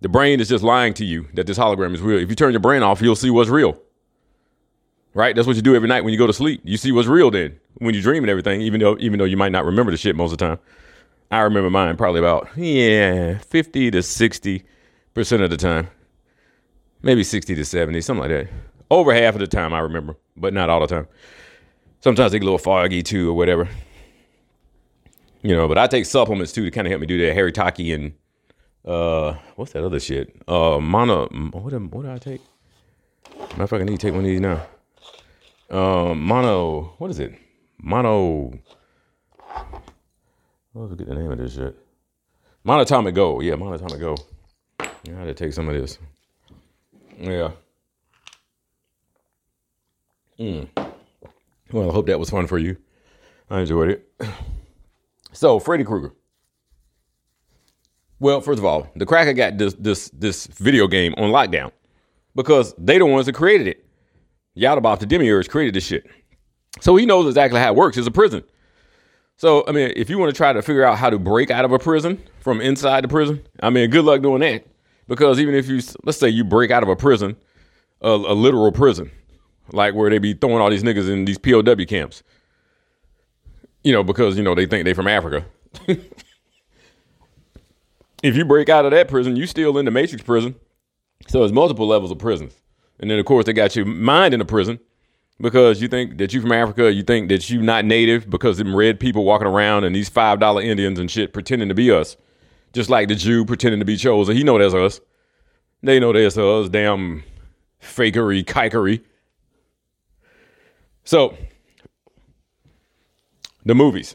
The 0.00 0.08
brain 0.08 0.40
is 0.40 0.48
just 0.48 0.62
lying 0.62 0.94
to 0.94 1.04
you 1.04 1.26
that 1.34 1.46
this 1.46 1.58
hologram 1.58 1.94
is 1.94 2.00
real. 2.00 2.20
If 2.20 2.28
you 2.30 2.36
turn 2.36 2.52
your 2.52 2.60
brain 2.60 2.82
off, 2.82 3.02
you'll 3.02 3.16
see 3.16 3.30
what's 3.30 3.50
real. 3.50 3.80
Right? 5.14 5.34
That's 5.34 5.46
what 5.48 5.56
you 5.56 5.62
do 5.62 5.74
every 5.74 5.88
night 5.88 6.04
when 6.04 6.12
you 6.12 6.18
go 6.18 6.28
to 6.28 6.32
sleep. 6.32 6.60
You 6.62 6.76
see 6.76 6.92
what's 6.92 7.08
real 7.08 7.30
then 7.30 7.58
when 7.78 7.94
you 7.94 8.02
dream 8.02 8.22
and 8.22 8.30
everything, 8.30 8.60
even 8.60 8.80
though 8.80 8.96
even 9.00 9.18
though 9.18 9.24
you 9.24 9.36
might 9.36 9.52
not 9.52 9.64
remember 9.64 9.90
the 9.90 9.98
shit 9.98 10.14
most 10.14 10.32
of 10.32 10.38
the 10.38 10.46
time. 10.46 10.58
I 11.30 11.40
remember 11.40 11.68
mine 11.68 11.96
probably 11.96 12.20
about 12.20 12.48
yeah, 12.56 13.38
50 13.38 13.90
to 13.90 13.98
60% 13.98 14.62
of 15.42 15.50
the 15.50 15.56
time. 15.56 15.88
Maybe 17.02 17.22
60 17.22 17.54
to 17.54 17.64
70, 17.64 18.00
something 18.00 18.20
like 18.20 18.30
that. 18.30 18.48
Over 18.90 19.14
half 19.14 19.34
of 19.34 19.40
the 19.40 19.46
time 19.46 19.72
I 19.72 19.80
remember, 19.80 20.16
but 20.36 20.52
not 20.52 20.70
all 20.70 20.80
the 20.80 20.86
time. 20.86 21.06
Sometimes 22.00 22.32
they 22.32 22.38
get 22.38 22.44
a 22.44 22.46
little 22.46 22.58
foggy 22.58 23.02
too 23.02 23.30
or 23.30 23.34
whatever. 23.34 23.68
You 25.42 25.54
know, 25.54 25.68
but 25.68 25.78
I 25.78 25.86
take 25.86 26.06
supplements 26.06 26.52
too 26.52 26.64
to 26.64 26.70
kind 26.70 26.86
of 26.86 26.90
help 26.90 27.00
me 27.00 27.06
do 27.06 27.18
that. 27.26 27.36
Haritaki 27.36 27.94
and 27.94 28.12
uh, 28.84 29.36
what's 29.56 29.72
that 29.72 29.84
other 29.84 30.00
shit? 30.00 30.34
Uh, 30.48 30.78
mono. 30.80 31.28
What 31.52 31.72
what 31.72 32.02
do 32.02 32.10
I 32.10 32.18
take? 32.18 32.40
Matter 33.56 33.76
I 33.76 33.84
need 33.84 34.00
to 34.00 34.06
take 34.06 34.14
one 34.14 34.24
of 34.24 34.30
these 34.30 34.40
now. 34.40 34.66
Um, 35.70 36.22
mono. 36.22 36.94
What 36.98 37.10
is 37.10 37.18
it? 37.18 37.34
Mono. 37.78 38.58
Let's 40.74 40.94
get 40.94 41.08
the 41.08 41.14
name 41.14 41.30
of 41.30 41.38
this 41.38 41.54
shit. 41.54 41.76
Monatomic 42.64 43.14
Gold. 43.14 43.44
Yeah, 43.44 43.54
Monatomic 43.54 44.00
Gold. 44.00 44.24
I 44.80 44.86
had 45.06 45.24
to 45.24 45.34
take 45.34 45.52
some 45.52 45.68
of 45.68 45.74
this. 45.74 45.98
Yeah. 47.18 47.50
Mm. 50.38 50.68
Well, 51.72 51.90
I 51.90 51.92
hope 51.92 52.06
that 52.06 52.18
was 52.18 52.30
fun 52.30 52.46
for 52.46 52.58
you. 52.58 52.76
I 53.50 53.60
enjoyed 53.60 53.90
it. 53.90 54.08
So 55.32 55.58
Freddy 55.58 55.84
Krueger. 55.84 56.14
Well, 58.20 58.40
first 58.40 58.58
of 58.58 58.64
all, 58.64 58.88
the 58.96 59.06
cracker 59.06 59.32
got 59.32 59.58
this 59.58 59.74
this 59.74 60.10
this 60.10 60.46
video 60.46 60.88
game 60.88 61.14
on 61.16 61.30
lockdown 61.30 61.70
because 62.34 62.74
they 62.78 62.98
the 62.98 63.06
ones 63.06 63.26
that 63.26 63.34
created 63.34 63.66
it. 63.66 63.84
Yaldabaoth, 64.56 65.00
the 65.00 65.06
demiurge, 65.06 65.48
created 65.48 65.74
this 65.74 65.86
shit. 65.86 66.06
So 66.80 66.96
he 66.96 67.06
knows 67.06 67.26
exactly 67.26 67.60
how 67.60 67.72
it 67.72 67.76
works. 67.76 67.96
It's 67.96 68.06
a 68.06 68.12
prison. 68.12 68.42
So, 69.36 69.64
I 69.68 69.72
mean, 69.72 69.92
if 69.94 70.10
you 70.10 70.18
want 70.18 70.34
to 70.34 70.36
try 70.36 70.52
to 70.52 70.62
figure 70.62 70.82
out 70.82 70.98
how 70.98 71.10
to 71.10 71.18
break 71.18 71.50
out 71.50 71.64
of 71.64 71.70
a 71.70 71.78
prison 71.78 72.20
from 72.40 72.60
inside 72.60 73.04
the 73.04 73.08
prison, 73.08 73.46
I 73.60 73.70
mean, 73.70 73.88
good 73.88 74.04
luck 74.04 74.20
doing 74.20 74.40
that. 74.40 74.66
Because 75.08 75.40
even 75.40 75.54
if 75.54 75.68
you, 75.68 75.80
let's 76.04 76.18
say 76.18 76.28
you 76.28 76.44
break 76.44 76.70
out 76.70 76.82
of 76.82 76.88
a 76.88 76.96
prison, 76.96 77.36
a, 78.00 78.10
a 78.10 78.34
literal 78.34 78.70
prison, 78.70 79.10
like 79.72 79.94
where 79.94 80.10
they 80.10 80.18
be 80.18 80.34
throwing 80.34 80.60
all 80.60 80.70
these 80.70 80.82
niggas 80.84 81.10
in 81.10 81.24
these 81.24 81.38
POW 81.38 81.84
camps, 81.86 82.22
you 83.82 83.92
know, 83.92 84.04
because 84.04 84.36
you 84.36 84.42
know 84.42 84.54
they 84.54 84.66
think 84.66 84.84
they 84.84 84.92
from 84.94 85.08
Africa. 85.08 85.44
if 88.22 88.36
you 88.36 88.44
break 88.44 88.68
out 88.68 88.84
of 88.84 88.90
that 88.92 89.08
prison, 89.08 89.34
you 89.34 89.46
still 89.46 89.78
in 89.78 89.86
the 89.86 89.90
Matrix 89.90 90.22
prison. 90.22 90.54
So 91.26 91.40
there's 91.40 91.52
multiple 91.52 91.86
levels 91.86 92.10
of 92.10 92.18
prisons, 92.18 92.54
and 93.00 93.10
then 93.10 93.18
of 93.18 93.26
course 93.26 93.46
they 93.46 93.52
got 93.52 93.74
your 93.74 93.86
mind 93.86 94.34
in 94.34 94.40
a 94.40 94.44
prison 94.44 94.78
because 95.40 95.80
you 95.80 95.88
think 95.88 96.18
that 96.18 96.32
you 96.32 96.40
from 96.40 96.52
Africa, 96.52 96.92
you 96.92 97.02
think 97.02 97.28
that 97.28 97.48
you 97.50 97.60
not 97.62 97.84
native 97.84 98.28
because 98.28 98.58
them 98.58 98.74
red 98.74 99.00
people 99.00 99.24
walking 99.24 99.46
around 99.46 99.84
and 99.84 99.94
these 99.94 100.08
five 100.08 100.40
dollar 100.40 100.62
Indians 100.62 100.98
and 100.98 101.10
shit 101.10 101.32
pretending 101.32 101.68
to 101.68 101.74
be 101.74 101.90
us, 101.90 102.16
just 102.72 102.90
like 102.90 103.08
the 103.08 103.14
Jew 103.14 103.44
pretending 103.44 103.80
to 103.80 103.86
be 103.86 103.96
chosen. 103.96 104.36
He 104.36 104.44
know 104.44 104.58
that's 104.58 104.74
us. 104.74 105.00
They 105.82 106.00
know 106.00 106.12
that's 106.12 106.36
us. 106.36 106.68
Damn 106.68 107.24
fakery, 107.82 108.44
kikery. 108.44 109.02
So 111.04 111.36
the 113.64 113.74
movies. 113.74 114.14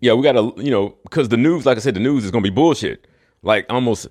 Yeah, 0.00 0.12
we 0.14 0.22
gotta, 0.22 0.52
you 0.62 0.70
know, 0.70 0.96
because 1.04 1.28
the 1.28 1.36
news, 1.36 1.64
like 1.64 1.78
I 1.78 1.80
said, 1.80 1.94
the 1.94 2.00
news 2.00 2.24
is 2.24 2.30
gonna 2.30 2.42
be 2.42 2.50
bullshit. 2.50 3.06
Like 3.42 3.66
almost 3.70 4.08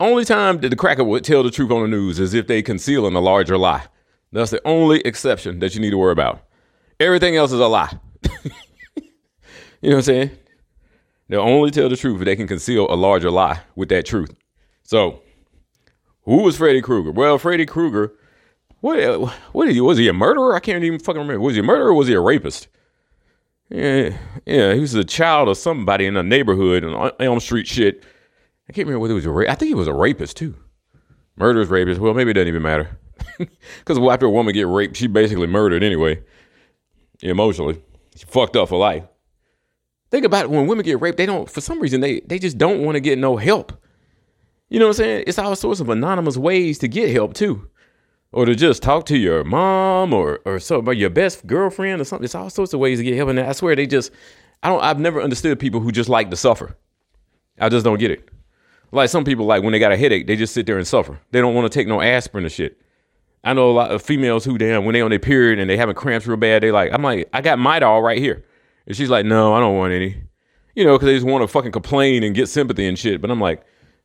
only 0.00 0.24
time 0.24 0.60
that 0.60 0.68
the 0.68 0.76
cracker 0.76 1.04
would 1.04 1.24
tell 1.24 1.42
the 1.42 1.50
truth 1.50 1.70
on 1.70 1.82
the 1.82 1.88
news 1.88 2.18
is 2.18 2.34
if 2.34 2.46
they 2.46 2.62
concealing 2.62 3.14
a 3.14 3.20
larger 3.20 3.56
lie. 3.56 3.86
That's 4.32 4.50
the 4.50 4.60
only 4.66 5.00
exception 5.00 5.60
that 5.60 5.74
you 5.74 5.80
need 5.80 5.90
to 5.90 5.98
worry 5.98 6.12
about. 6.12 6.42
Everything 6.98 7.36
else 7.36 7.52
is 7.52 7.60
a 7.60 7.68
lie. 7.68 7.98
you 8.44 9.90
know 9.90 9.90
what 9.90 9.94
I'm 9.96 10.02
saying? 10.02 10.30
They'll 11.28 11.40
only 11.40 11.70
tell 11.70 11.88
the 11.88 11.96
truth 11.96 12.20
if 12.20 12.24
they 12.24 12.36
can 12.36 12.46
conceal 12.46 12.86
a 12.90 12.94
larger 12.94 13.30
lie 13.30 13.60
with 13.74 13.88
that 13.88 14.06
truth. 14.06 14.34
So, 14.84 15.22
who 16.22 16.42
was 16.42 16.56
Freddy 16.56 16.80
Krueger? 16.80 17.10
Well, 17.10 17.38
Freddy 17.38 17.66
Krueger, 17.66 18.12
what 18.80 19.32
what 19.52 19.68
he, 19.68 19.80
was 19.80 19.98
he 19.98 20.08
a 20.08 20.12
murderer? 20.12 20.54
I 20.54 20.60
can't 20.60 20.84
even 20.84 21.00
fucking 21.00 21.20
remember. 21.20 21.40
Was 21.40 21.54
he 21.54 21.60
a 21.60 21.64
murderer 21.64 21.92
was 21.92 22.08
he 22.08 22.14
a 22.14 22.20
rapist? 22.20 22.68
Yeah, 23.68 24.16
yeah, 24.44 24.74
he 24.74 24.80
was 24.80 24.94
a 24.94 25.04
child 25.04 25.48
of 25.48 25.56
somebody 25.56 26.06
in 26.06 26.16
a 26.16 26.22
neighborhood 26.22 26.84
on 26.84 27.10
Elm 27.18 27.40
Street 27.40 27.66
shit. 27.66 28.04
I 28.68 28.72
can't 28.72 28.86
remember 28.86 29.00
whether 29.00 29.12
he 29.14 29.16
was 29.16 29.26
a 29.26 29.30
ra- 29.30 29.50
I 29.50 29.56
think 29.56 29.68
he 29.68 29.74
was 29.74 29.88
a 29.88 29.92
rapist 29.92 30.36
too. 30.36 30.54
Murderous 31.36 31.68
rapist. 31.68 32.00
Well, 32.00 32.14
maybe 32.14 32.30
it 32.30 32.34
doesn't 32.34 32.48
even 32.48 32.62
matter. 32.62 32.98
Because 33.78 33.98
after 33.98 34.26
a 34.26 34.30
woman 34.30 34.54
get 34.54 34.66
raped, 34.66 34.96
she 34.96 35.06
basically 35.06 35.46
murdered 35.46 35.82
anyway. 35.82 36.22
Emotionally, 37.20 37.80
she 38.14 38.24
fucked 38.24 38.56
up 38.56 38.68
for 38.68 38.78
life. 38.78 39.04
Think 40.10 40.24
about 40.24 40.44
it. 40.44 40.50
When 40.50 40.66
women 40.66 40.84
get 40.84 41.00
raped, 41.00 41.18
they 41.18 41.26
don't. 41.26 41.50
For 41.50 41.60
some 41.60 41.80
reason, 41.80 42.00
they 42.00 42.20
they 42.20 42.38
just 42.38 42.58
don't 42.58 42.82
want 42.82 42.96
to 42.96 43.00
get 43.00 43.18
no 43.18 43.36
help. 43.36 43.72
You 44.68 44.78
know 44.78 44.86
what 44.86 44.98
I'm 44.98 45.04
saying? 45.04 45.24
It's 45.26 45.38
all 45.38 45.54
sorts 45.56 45.80
of 45.80 45.88
anonymous 45.88 46.36
ways 46.36 46.78
to 46.78 46.88
get 46.88 47.10
help 47.10 47.34
too, 47.34 47.68
or 48.32 48.46
to 48.46 48.54
just 48.54 48.82
talk 48.82 49.06
to 49.06 49.16
your 49.16 49.44
mom 49.44 50.12
or 50.12 50.40
or 50.44 50.58
so 50.58 50.78
about 50.78 50.96
your 50.96 51.10
best 51.10 51.46
girlfriend 51.46 52.00
or 52.00 52.04
something. 52.04 52.24
It's 52.24 52.34
all 52.34 52.50
sorts 52.50 52.72
of 52.72 52.80
ways 52.80 52.98
to 52.98 53.04
get 53.04 53.16
help. 53.16 53.30
And 53.30 53.40
I 53.40 53.52
swear 53.52 53.74
they 53.76 53.86
just. 53.86 54.12
I 54.62 54.68
don't. 54.68 54.82
I've 54.82 55.00
never 55.00 55.20
understood 55.20 55.58
people 55.58 55.80
who 55.80 55.92
just 55.92 56.08
like 56.08 56.30
to 56.30 56.36
suffer. 56.36 56.76
I 57.58 57.68
just 57.68 57.84
don't 57.84 57.98
get 57.98 58.10
it. 58.10 58.28
Like 58.92 59.10
some 59.10 59.24
people, 59.24 59.44
like 59.44 59.62
when 59.62 59.72
they 59.72 59.78
got 59.78 59.92
a 59.92 59.96
headache, 59.96 60.26
they 60.26 60.36
just 60.36 60.54
sit 60.54 60.66
there 60.66 60.78
and 60.78 60.86
suffer. 60.86 61.20
They 61.32 61.40
don't 61.40 61.54
want 61.54 61.70
to 61.70 61.78
take 61.78 61.88
no 61.88 62.00
aspirin 62.00 62.46
or 62.46 62.48
shit. 62.48 62.80
I 63.44 63.52
know 63.52 63.70
a 63.70 63.72
lot 63.72 63.90
of 63.90 64.02
females 64.02 64.44
who 64.44 64.58
damn 64.58 64.84
when 64.84 64.94
they 64.94 65.00
on 65.00 65.10
their 65.10 65.18
period 65.18 65.58
and 65.58 65.68
they 65.68 65.76
having 65.76 65.94
cramps 65.94 66.26
real 66.26 66.36
bad, 66.36 66.62
they 66.62 66.72
like, 66.72 66.92
I'm 66.92 67.02
like, 67.02 67.28
I 67.32 67.42
got 67.42 67.58
Midol 67.58 68.02
right 68.02 68.18
here. 68.18 68.44
And 68.86 68.96
she's 68.96 69.10
like, 69.10 69.26
no, 69.26 69.54
I 69.54 69.60
don't 69.60 69.76
want 69.76 69.92
any. 69.92 70.22
You 70.74 70.84
know, 70.84 70.94
because 70.94 71.06
they 71.06 71.14
just 71.14 71.26
want 71.26 71.42
to 71.42 71.48
fucking 71.48 71.72
complain 71.72 72.22
and 72.22 72.34
get 72.34 72.48
sympathy 72.48 72.86
and 72.86 72.98
shit. 72.98 73.20
But 73.20 73.30
I'm 73.30 73.40
like, 73.40 73.64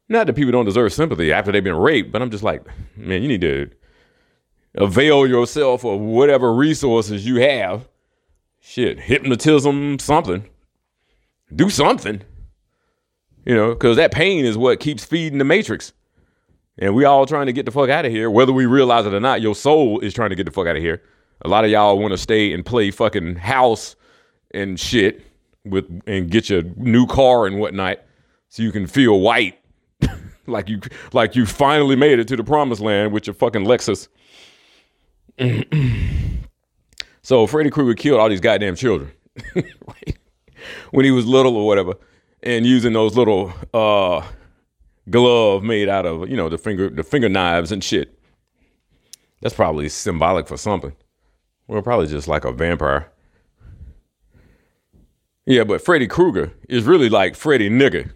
not 0.10 0.28
that 0.28 0.36
people 0.36 0.52
don't 0.52 0.66
deserve 0.66 0.94
sympathy 0.94 1.32
after 1.32 1.52
they've 1.52 1.64
been 1.64 1.76
raped, 1.76 2.12
but 2.12 2.22
I'm 2.22 2.32
just 2.32 2.44
like, 2.44 2.66
man, 2.96 3.22
you 3.22 3.28
need 3.28 3.42
to 3.42 3.70
avail 4.76 5.28
yourself 5.28 5.84
of 5.84 6.00
whatever 6.00 6.54
resources 6.54 7.26
you 7.26 7.38
have. 7.38 7.88
Shit, 8.60 9.00
hypnotism, 9.00 10.00
something. 10.00 10.46
Do 11.54 11.70
something. 11.70 12.22
You 13.46 13.56
know, 13.56 13.70
because 13.70 13.98
that 13.98 14.12
pain 14.12 14.46
is 14.46 14.58
what 14.58 14.80
keeps 14.80 15.04
feeding 15.04 15.40
the 15.40 15.46
matrix. 15.46 15.94
And 16.78 16.96
we 16.96 17.06
all 17.06 17.26
trying 17.26 17.48
to 17.48 17.54
get 17.54 17.66
the 17.66 17.72
fuck 17.72 17.90
out 17.90 18.06
of 18.06 18.12
here, 18.12 18.30
whether 18.30 18.54
we 18.54 18.66
realize 18.66 19.06
it 19.06 19.14
or 19.14 19.20
not. 19.20 19.42
Your 19.42 19.56
soul 19.56 20.00
is 20.00 20.14
trying 20.14 20.30
to 20.30 20.36
get 20.36 20.46
the 20.46 20.52
fuck 20.52 20.68
out 20.68 20.76
of 20.76 20.82
here. 20.82 21.02
A 21.44 21.48
lot 21.48 21.66
of 21.66 21.72
y'all 21.72 21.98
want 21.98 22.12
to 22.12 22.18
stay 22.18 22.54
and 22.54 22.66
play 22.66 22.92
fucking 22.92 23.36
house 23.36 23.96
and 24.54 24.80
shit 24.80 25.26
with 25.66 26.02
and 26.08 26.30
get 26.30 26.50
your 26.50 26.64
new 26.76 27.06
car 27.06 27.46
and 27.46 27.60
whatnot, 27.60 28.00
so 28.50 28.64
you 28.64 28.72
can 28.72 28.88
feel 28.88 29.20
white, 29.20 29.60
like 30.48 30.70
you 30.70 30.80
like 31.14 31.36
you 31.36 31.46
finally 31.46 31.96
made 31.96 32.20
it 32.20 32.28
to 32.30 32.36
the 32.36 32.44
promised 32.44 32.82
land 32.82 33.14
with 33.14 33.28
your 33.28 33.34
fucking 33.34 33.66
Lexus. 33.66 34.08
so 37.22 37.48
Freddy 37.48 37.70
Krueger 37.70 37.94
killed 37.94 38.20
all 38.20 38.30
these 38.30 38.42
goddamn 38.42 38.76
children 38.76 39.12
when 40.92 41.06
he 41.06 41.12
was 41.12 41.26
little 41.26 41.56
or 41.56 41.66
whatever, 41.66 41.94
and 42.44 42.66
using 42.66 42.94
those 42.94 43.16
little 43.16 43.54
uh 43.74 44.26
glove 45.10 45.64
made 45.64 45.90
out 45.90 46.06
of 46.06 46.30
you 46.30 46.38
know 46.38 46.50
the 46.50 46.58
finger 46.58 46.90
the 46.90 47.04
finger 47.04 47.30
knives 47.30 47.72
and 47.72 47.84
shit. 47.84 48.18
That's 49.42 49.56
probably 49.56 49.90
symbolic 49.90 50.48
for 50.48 50.58
something. 50.58 50.94
Well, 51.68 51.82
probably 51.82 52.08
just 52.08 52.28
like 52.28 52.46
a 52.46 52.52
vampire. 52.52 53.12
Yeah, 55.46 55.64
but 55.64 55.84
Freddy 55.84 56.08
Krueger 56.08 56.52
is 56.70 56.84
really 56.84 57.10
like 57.10 57.36
Freddy 57.36 57.70
Nigger. 57.70 58.12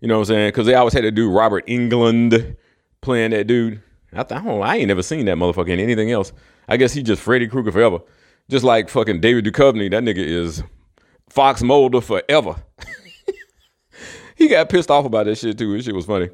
You 0.00 0.08
know 0.08 0.14
what 0.14 0.20
I'm 0.20 0.26
saying? 0.26 0.48
Because 0.48 0.66
they 0.66 0.74
always 0.74 0.94
had 0.94 1.02
to 1.02 1.10
do 1.10 1.30
Robert 1.30 1.66
Englund 1.66 2.56
playing 3.00 3.32
that 3.32 3.46
dude. 3.46 3.82
I, 4.12 4.22
th- 4.22 4.40
I, 4.40 4.44
don't, 4.44 4.62
I 4.62 4.76
ain't 4.76 4.88
never 4.88 5.02
seen 5.02 5.26
that 5.26 5.36
motherfucker 5.36 5.68
in 5.68 5.80
anything 5.80 6.10
else. 6.10 6.32
I 6.68 6.76
guess 6.76 6.92
he 6.92 7.02
just 7.02 7.22
Freddy 7.22 7.46
Krueger 7.46 7.72
forever. 7.72 7.98
Just 8.48 8.64
like 8.64 8.88
fucking 8.88 9.20
David 9.20 9.44
Duchovny, 9.44 9.90
that 9.90 10.02
nigga 10.02 10.18
is 10.18 10.62
Fox 11.28 11.62
Mulder 11.62 12.00
forever. 12.00 12.56
he 14.36 14.48
got 14.48 14.68
pissed 14.68 14.90
off 14.90 15.04
about 15.04 15.26
that 15.26 15.36
shit 15.38 15.58
too. 15.58 15.76
This 15.76 15.84
shit 15.84 15.94
was 15.94 16.06
funny. 16.06 16.30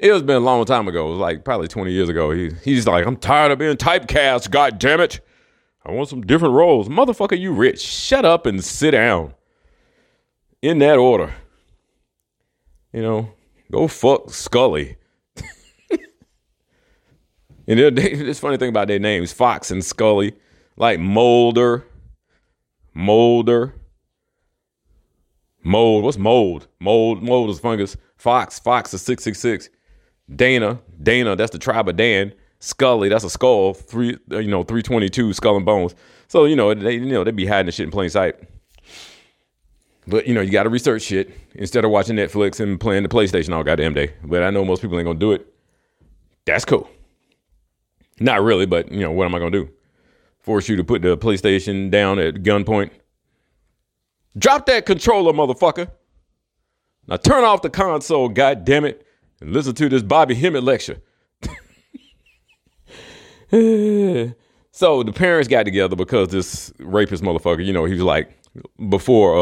It 0.00 0.12
was 0.12 0.22
been 0.22 0.36
a 0.36 0.40
long 0.40 0.64
time 0.64 0.88
ago. 0.88 1.06
It 1.06 1.10
was 1.10 1.20
like 1.20 1.44
probably 1.44 1.68
20 1.68 1.92
years 1.92 2.08
ago. 2.08 2.32
He, 2.32 2.50
he's 2.64 2.86
like, 2.86 3.06
I'm 3.06 3.16
tired 3.16 3.52
of 3.52 3.58
being 3.58 3.76
typecast. 3.76 4.50
God 4.50 4.78
damn 4.78 5.00
it. 5.00 5.20
I 5.86 5.92
want 5.92 6.08
some 6.08 6.22
different 6.22 6.54
roles. 6.54 6.88
Motherfucker, 6.88 7.38
you 7.38 7.52
rich. 7.52 7.80
Shut 7.80 8.24
up 8.24 8.46
and 8.46 8.64
sit 8.64 8.92
down. 8.92 9.34
In 10.62 10.78
that 10.78 10.96
order. 10.98 11.34
You 12.92 13.02
know, 13.02 13.34
go 13.70 13.86
fuck 13.88 14.30
Scully. 14.30 14.96
and 17.66 17.96
this 17.98 18.38
funny 18.38 18.56
thing 18.56 18.70
about 18.70 18.88
their 18.88 18.98
names, 18.98 19.32
Fox 19.32 19.70
and 19.70 19.84
Scully, 19.84 20.32
like 20.76 21.00
Molder, 21.00 21.84
Molder, 22.94 23.74
mold. 25.64 26.04
What's 26.04 26.18
mold? 26.18 26.68
Mold, 26.78 27.22
mold 27.22 27.50
is 27.50 27.58
fungus. 27.58 27.96
Fox, 28.16 28.58
Fox 28.58 28.94
is 28.94 29.02
six 29.02 29.24
six 29.24 29.40
six. 29.40 29.68
Dana, 30.34 30.80
Dana, 31.02 31.36
that's 31.36 31.50
the 31.50 31.58
tribe 31.58 31.88
of 31.88 31.96
Dan. 31.96 32.32
Scully, 32.64 33.10
that's 33.10 33.24
a 33.24 33.30
skull. 33.30 33.74
Three, 33.74 34.16
uh, 34.32 34.38
you 34.38 34.48
know, 34.48 34.62
three 34.62 34.82
twenty 34.82 35.10
two 35.10 35.34
skull 35.34 35.56
and 35.56 35.66
bones. 35.66 35.94
So 36.28 36.46
you 36.46 36.56
know, 36.56 36.72
they 36.72 36.94
you 36.94 37.04
know 37.04 37.22
they'd 37.22 37.36
be 37.36 37.44
hiding 37.44 37.66
the 37.66 37.72
shit 37.72 37.84
in 37.84 37.90
plain 37.90 38.08
sight. 38.08 38.36
But 40.06 40.26
you 40.26 40.32
know, 40.32 40.40
you 40.40 40.50
got 40.50 40.62
to 40.62 40.70
research 40.70 41.02
shit 41.02 41.30
instead 41.54 41.84
of 41.84 41.90
watching 41.90 42.16
Netflix 42.16 42.60
and 42.60 42.80
playing 42.80 43.02
the 43.02 43.10
PlayStation 43.10 43.54
all 43.54 43.64
goddamn 43.64 43.92
day. 43.92 44.14
But 44.24 44.42
I 44.42 44.48
know 44.48 44.64
most 44.64 44.80
people 44.80 44.98
ain't 44.98 45.04
gonna 45.04 45.18
do 45.18 45.32
it. 45.32 45.46
That's 46.46 46.64
cool. 46.64 46.88
Not 48.18 48.42
really, 48.42 48.64
but 48.64 48.90
you 48.90 49.00
know, 49.00 49.12
what 49.12 49.26
am 49.26 49.34
I 49.34 49.40
gonna 49.40 49.50
do? 49.50 49.68
Force 50.40 50.66
you 50.66 50.76
to 50.76 50.84
put 50.84 51.02
the 51.02 51.18
PlayStation 51.18 51.90
down 51.90 52.18
at 52.18 52.36
gunpoint? 52.36 52.92
Drop 54.38 54.64
that 54.66 54.86
controller, 54.86 55.34
motherfucker. 55.34 55.90
Now 57.08 57.18
turn 57.18 57.44
off 57.44 57.60
the 57.60 57.68
console, 57.68 58.30
god 58.30 58.64
damn 58.64 58.86
it, 58.86 59.06
and 59.42 59.52
listen 59.52 59.74
to 59.74 59.90
this 59.90 60.02
Bobby 60.02 60.34
Hemmitt 60.34 60.64
lecture. 60.64 61.02
so 64.72 65.02
the 65.02 65.12
parents 65.12 65.48
got 65.48 65.64
together 65.64 65.96
because 65.96 66.28
this 66.28 66.72
rapist 66.78 67.22
motherfucker, 67.22 67.64
you 67.64 67.72
know, 67.72 67.84
he 67.84 67.94
was 67.94 68.02
like 68.02 68.30
before 68.88 69.36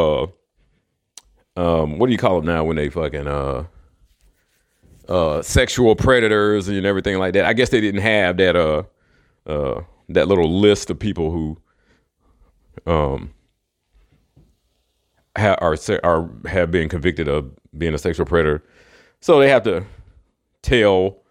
uh 1.57 1.61
um 1.61 1.99
what 1.99 2.07
do 2.07 2.12
you 2.12 2.19
call 2.19 2.37
them 2.37 2.47
now 2.47 2.64
when 2.64 2.76
they 2.76 2.88
fucking 2.88 3.26
uh 3.26 3.64
uh 5.09 5.42
sexual 5.42 5.95
predators 5.97 6.69
and 6.69 6.85
everything 6.85 7.19
like 7.19 7.33
that. 7.35 7.47
I 7.47 7.52
guess 7.52 7.71
they 7.71 7.81
didn't 7.81 8.02
have 8.02 8.37
that 8.37 8.57
uh 8.57 8.83
uh 9.47 9.81
that 10.11 10.28
little 10.28 10.61
list 10.61 10.90
of 10.90 10.99
people 10.99 11.31
who 11.31 11.59
um 12.87 13.33
are 15.37 15.76
are 16.04 16.31
have 16.47 16.71
been 16.71 16.88
convicted 16.88 17.28
of 17.28 17.50
being 17.76 17.95
a 17.95 17.99
sexual 17.99 18.26
predator. 18.26 18.62
So 19.21 19.38
they 19.38 19.49
have 19.49 19.62
to 19.64 19.87
tell 20.62 21.23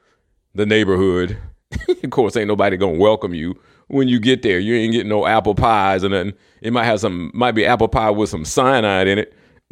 the 0.56 0.66
neighborhood. 0.66 1.38
of 2.04 2.10
course, 2.10 2.36
ain't 2.36 2.48
nobody 2.48 2.78
gonna 2.78 2.98
welcome 2.98 3.34
you 3.34 3.60
when 3.88 4.08
you 4.08 4.20
get 4.20 4.42
there. 4.42 4.60
You 4.60 4.76
ain't 4.76 4.94
getting 4.94 5.10
no 5.10 5.26
apple 5.26 5.56
pies 5.56 6.04
or 6.04 6.10
nothing. 6.10 6.34
It 6.62 6.74
might 6.74 6.86
have 6.86 7.00
some, 7.00 7.32
might 7.34 7.54
be 7.54 7.66
apple 7.66 7.88
pie 7.88 8.10
with 8.10 8.30
some 8.30 8.46
cyanide 8.46 9.08
in 9.08 9.20
it. 9.20 9.34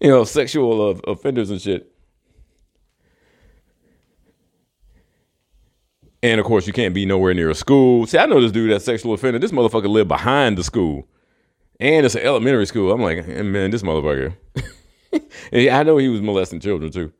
you 0.00 0.08
know, 0.08 0.24
sexual 0.24 0.88
of, 0.88 1.00
offenders 1.06 1.50
and 1.50 1.60
shit. 1.60 1.92
And 6.22 6.38
of 6.38 6.46
course, 6.46 6.66
you 6.66 6.72
can't 6.72 6.94
be 6.94 7.06
nowhere 7.06 7.32
near 7.32 7.50
a 7.50 7.54
school. 7.54 8.06
See, 8.06 8.18
I 8.18 8.26
know 8.26 8.40
this 8.40 8.52
dude 8.52 8.70
that's 8.70 8.84
sexual 8.84 9.14
offender. 9.14 9.38
This 9.38 9.52
motherfucker 9.52 9.88
lived 9.88 10.08
behind 10.08 10.58
the 10.58 10.64
school, 10.64 11.08
and 11.78 12.04
it's 12.04 12.14
an 12.14 12.22
elementary 12.22 12.66
school. 12.66 12.92
I'm 12.92 13.00
like, 13.00 13.26
man, 13.26 13.70
this 13.70 13.82
motherfucker. 13.82 14.34
I 15.72 15.82
know 15.82 15.96
he 15.96 16.08
was 16.08 16.20
molesting 16.20 16.60
children 16.60 16.92
too, 16.92 17.10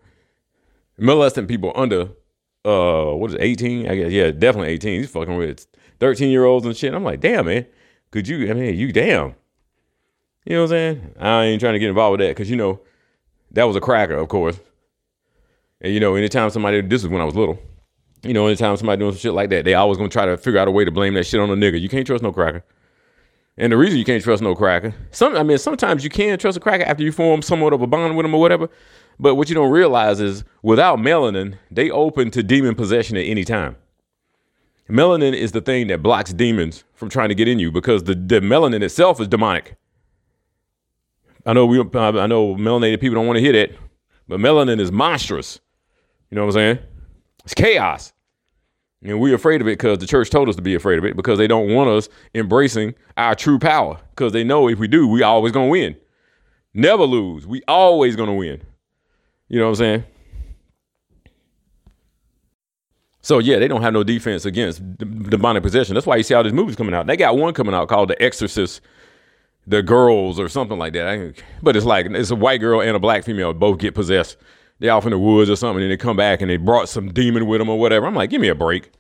molesting 0.99 1.47
people 1.47 1.73
under 1.75 2.11
uh 2.65 3.07
what 3.15 3.31
is 3.31 3.35
it, 3.37 3.41
18 3.41 3.89
i 3.89 3.95
guess 3.95 4.13
yeah 4.13 4.31
definitely 4.31 4.73
18 4.73 5.01
he's 5.01 5.11
fucking 5.11 5.37
with 5.37 5.67
13 6.01 6.31
year 6.31 6.45
olds 6.45 6.67
and 6.67 6.77
shit. 6.77 6.95
I'm 6.95 7.05
like 7.05 7.21
damn 7.21 7.47
man. 7.47 7.67
Could 8.11 8.27
you 8.27 8.51
i 8.51 8.55
mean 8.55 8.75
you 8.75 8.93
damn. 8.93 9.35
You 10.45 10.57
know 10.57 10.63
what 10.63 10.65
i'm 10.65 10.69
saying? 10.69 11.15
I 11.21 11.45
ain't 11.45 11.61
trying 11.61 11.75
to 11.75 11.79
get 11.79 11.91
involved 11.91 12.19
with 12.19 12.27
that 12.27 12.35
because 12.35 12.51
you 12.51 12.57
know 12.57 12.81
that 13.53 13.65
was 13.65 13.77
a 13.77 13.81
cracker 13.81 14.15
of 14.15 14.29
course. 14.29 14.59
And 15.81 15.93
you 15.95 16.01
know 16.01 16.15
anytime 16.15 16.51
somebody 16.51 16.81
this 16.81 17.03
is 17.03 17.09
when 17.09 17.21
i 17.21 17.25
was 17.25 17.35
little. 17.37 17.59
You 18.23 18.35
know 18.35 18.47
anytime 18.47 18.77
somebody 18.77 18.99
doing 18.99 19.13
some 19.13 19.19
shit 19.19 19.33
like 19.33 19.51
that 19.51 19.65
they 19.65 19.75
always 19.75 19.99
gonna 19.99 20.09
try 20.09 20.27
to 20.27 20.37
figure 20.37 20.59
out 20.59 20.69
a 20.69 20.71
way 20.71 20.85
to 20.85 20.91
blame 20.91 21.15
that 21.15 21.27
shit 21.27 21.41
on 21.41 21.51
a 21.51 21.57
nigga. 21.57 21.81
You 21.81 21.89
can't 21.89 22.07
trust 22.07 22.23
no 22.23 22.33
cracker. 22.33 22.65
And 23.57 23.73
the 23.73 23.77
reason 23.77 23.99
you 23.99 24.05
can't 24.07 24.23
trust 24.23 24.43
no 24.43 24.55
cracker 24.55 24.95
some 25.11 25.37
i 25.37 25.43
mean 25.43 25.59
sometimes 25.59 26.03
you 26.03 26.09
can 26.09 26.39
trust 26.39 26.57
a 26.57 26.61
cracker 26.61 26.85
after 26.85 27.03
you 27.03 27.13
form 27.13 27.43
somewhat 27.43 27.75
of 27.75 27.83
a 27.83 27.87
bond 27.87 28.17
with 28.17 28.25
them 28.25 28.35
or 28.35 28.41
whatever 28.41 28.71
but 29.21 29.35
what 29.35 29.49
you 29.49 29.55
don't 29.55 29.71
realize 29.71 30.21
is 30.21 30.45
without 30.63 30.99
melanin, 30.99 31.59
they 31.71 31.91
open 31.91 32.31
to 32.31 32.43
demon 32.43 32.75
possession 32.75 33.17
at 33.17 33.27
any 33.27 33.45
time. 33.45 33.77
Melanin 34.89 35.35
is 35.35 35.53
the 35.53 35.61
thing 35.61 35.87
that 35.89 36.03
blocks 36.03 36.33
demons 36.33 36.85
from 36.95 37.09
trying 37.09 37.29
to 37.29 37.35
get 37.35 37.47
in 37.47 37.59
you 37.59 37.71
because 37.71 38.05
the, 38.05 38.15
the 38.15 38.41
melanin 38.41 38.83
itself 38.83 39.21
is 39.21 39.29
demonic. 39.29 39.77
I 41.47 41.53
know 41.53 41.67
we 41.67 41.79
I 41.79 42.27
know 42.27 42.55
melanated 42.57 43.01
people 43.01 43.15
don't 43.15 43.27
want 43.27 43.37
to 43.37 43.43
hear 43.43 43.53
that, 43.53 43.71
but 44.27 44.41
melanin 44.41 44.81
is 44.81 44.91
monstrous. 44.91 45.61
You 46.31 46.37
know 46.37 46.43
what 46.43 46.57
I'm 46.57 46.77
saying? 46.77 46.79
It's 47.45 47.55
chaos. 47.55 48.13
And 49.03 49.19
we're 49.19 49.35
afraid 49.35 49.61
of 49.61 49.67
it 49.67 49.79
because 49.79 49.99
the 49.99 50.07
church 50.07 50.29
told 50.29 50.49
us 50.49 50.57
to 50.57 50.63
be 50.63 50.75
afraid 50.75 50.99
of 50.99 51.05
it 51.05 51.17
because 51.17 51.39
they 51.39 51.47
don't 51.47 51.73
want 51.73 51.89
us 51.89 52.09
embracing 52.35 52.95
our 53.17 53.35
true 53.35 53.59
power 53.59 53.99
because 54.11 54.33
they 54.33 54.45
know 54.45 54.69
if 54.69 54.79
we 54.79 54.89
do, 54.89 55.07
we 55.07 55.23
always 55.23 55.53
gonna 55.53 55.69
win. 55.69 55.97
Never 56.75 57.05
lose. 57.05 57.47
We 57.47 57.63
always 57.67 58.17
gonna 58.17 58.35
win. 58.35 58.63
You 59.51 59.59
know 59.59 59.67
what 59.67 59.71
I'm 59.71 59.77
saying? 59.77 60.05
So 63.21 63.39
yeah, 63.39 63.59
they 63.59 63.69
don't 63.69 63.83
have 63.83 63.93
no 63.93 64.03
defense 64.03 64.47
against 64.47 64.81
demonic 64.97 65.63
possession. 65.63 65.95
That's 65.95 66.07
why 66.07 66.17
you 66.17 66.23
see 66.23 66.33
all 66.33 66.43
these 66.43 66.55
movies 66.55 66.77
coming 66.77 66.95
out. 66.95 67.07
They 67.07 67.17
got 67.17 67.37
one 67.37 67.53
coming 67.53 67.75
out 67.75 67.89
called 67.89 68.09
The 68.09 68.23
Exorcist, 68.23 68.81
The 69.67 69.83
Girls 69.83 70.41
or 70.41 70.49
something 70.49 70.79
like 70.79 70.95
that. 70.95 71.35
But 71.63 71.77
it's 71.77 71.85
like 71.85 72.07
it's 72.07 72.31
a 72.31 72.37
white 72.37 72.61
girl 72.61 72.81
and 72.81 72.97
a 72.97 72.99
black 72.99 73.25
female 73.25 73.53
both 73.53 73.79
get 73.79 73.95
possessed 73.95 74.39
they 74.81 74.89
off 74.89 75.05
in 75.05 75.11
the 75.11 75.19
woods 75.19 75.51
or 75.51 75.57
something, 75.57 75.83
and 75.83 75.93
they 75.93 75.97
come 75.97 76.17
back 76.17 76.41
and 76.41 76.51
they 76.51 76.57
brought 76.57 76.89
some 76.89 77.13
demon 77.13 77.47
with 77.47 77.61
them 77.61 77.69
or 77.69 77.79
whatever. 77.79 78.07
I'm 78.07 78.15
like, 78.15 78.31
give 78.31 78.41
me 78.41 78.49
a 78.49 78.55
break. 78.55 78.91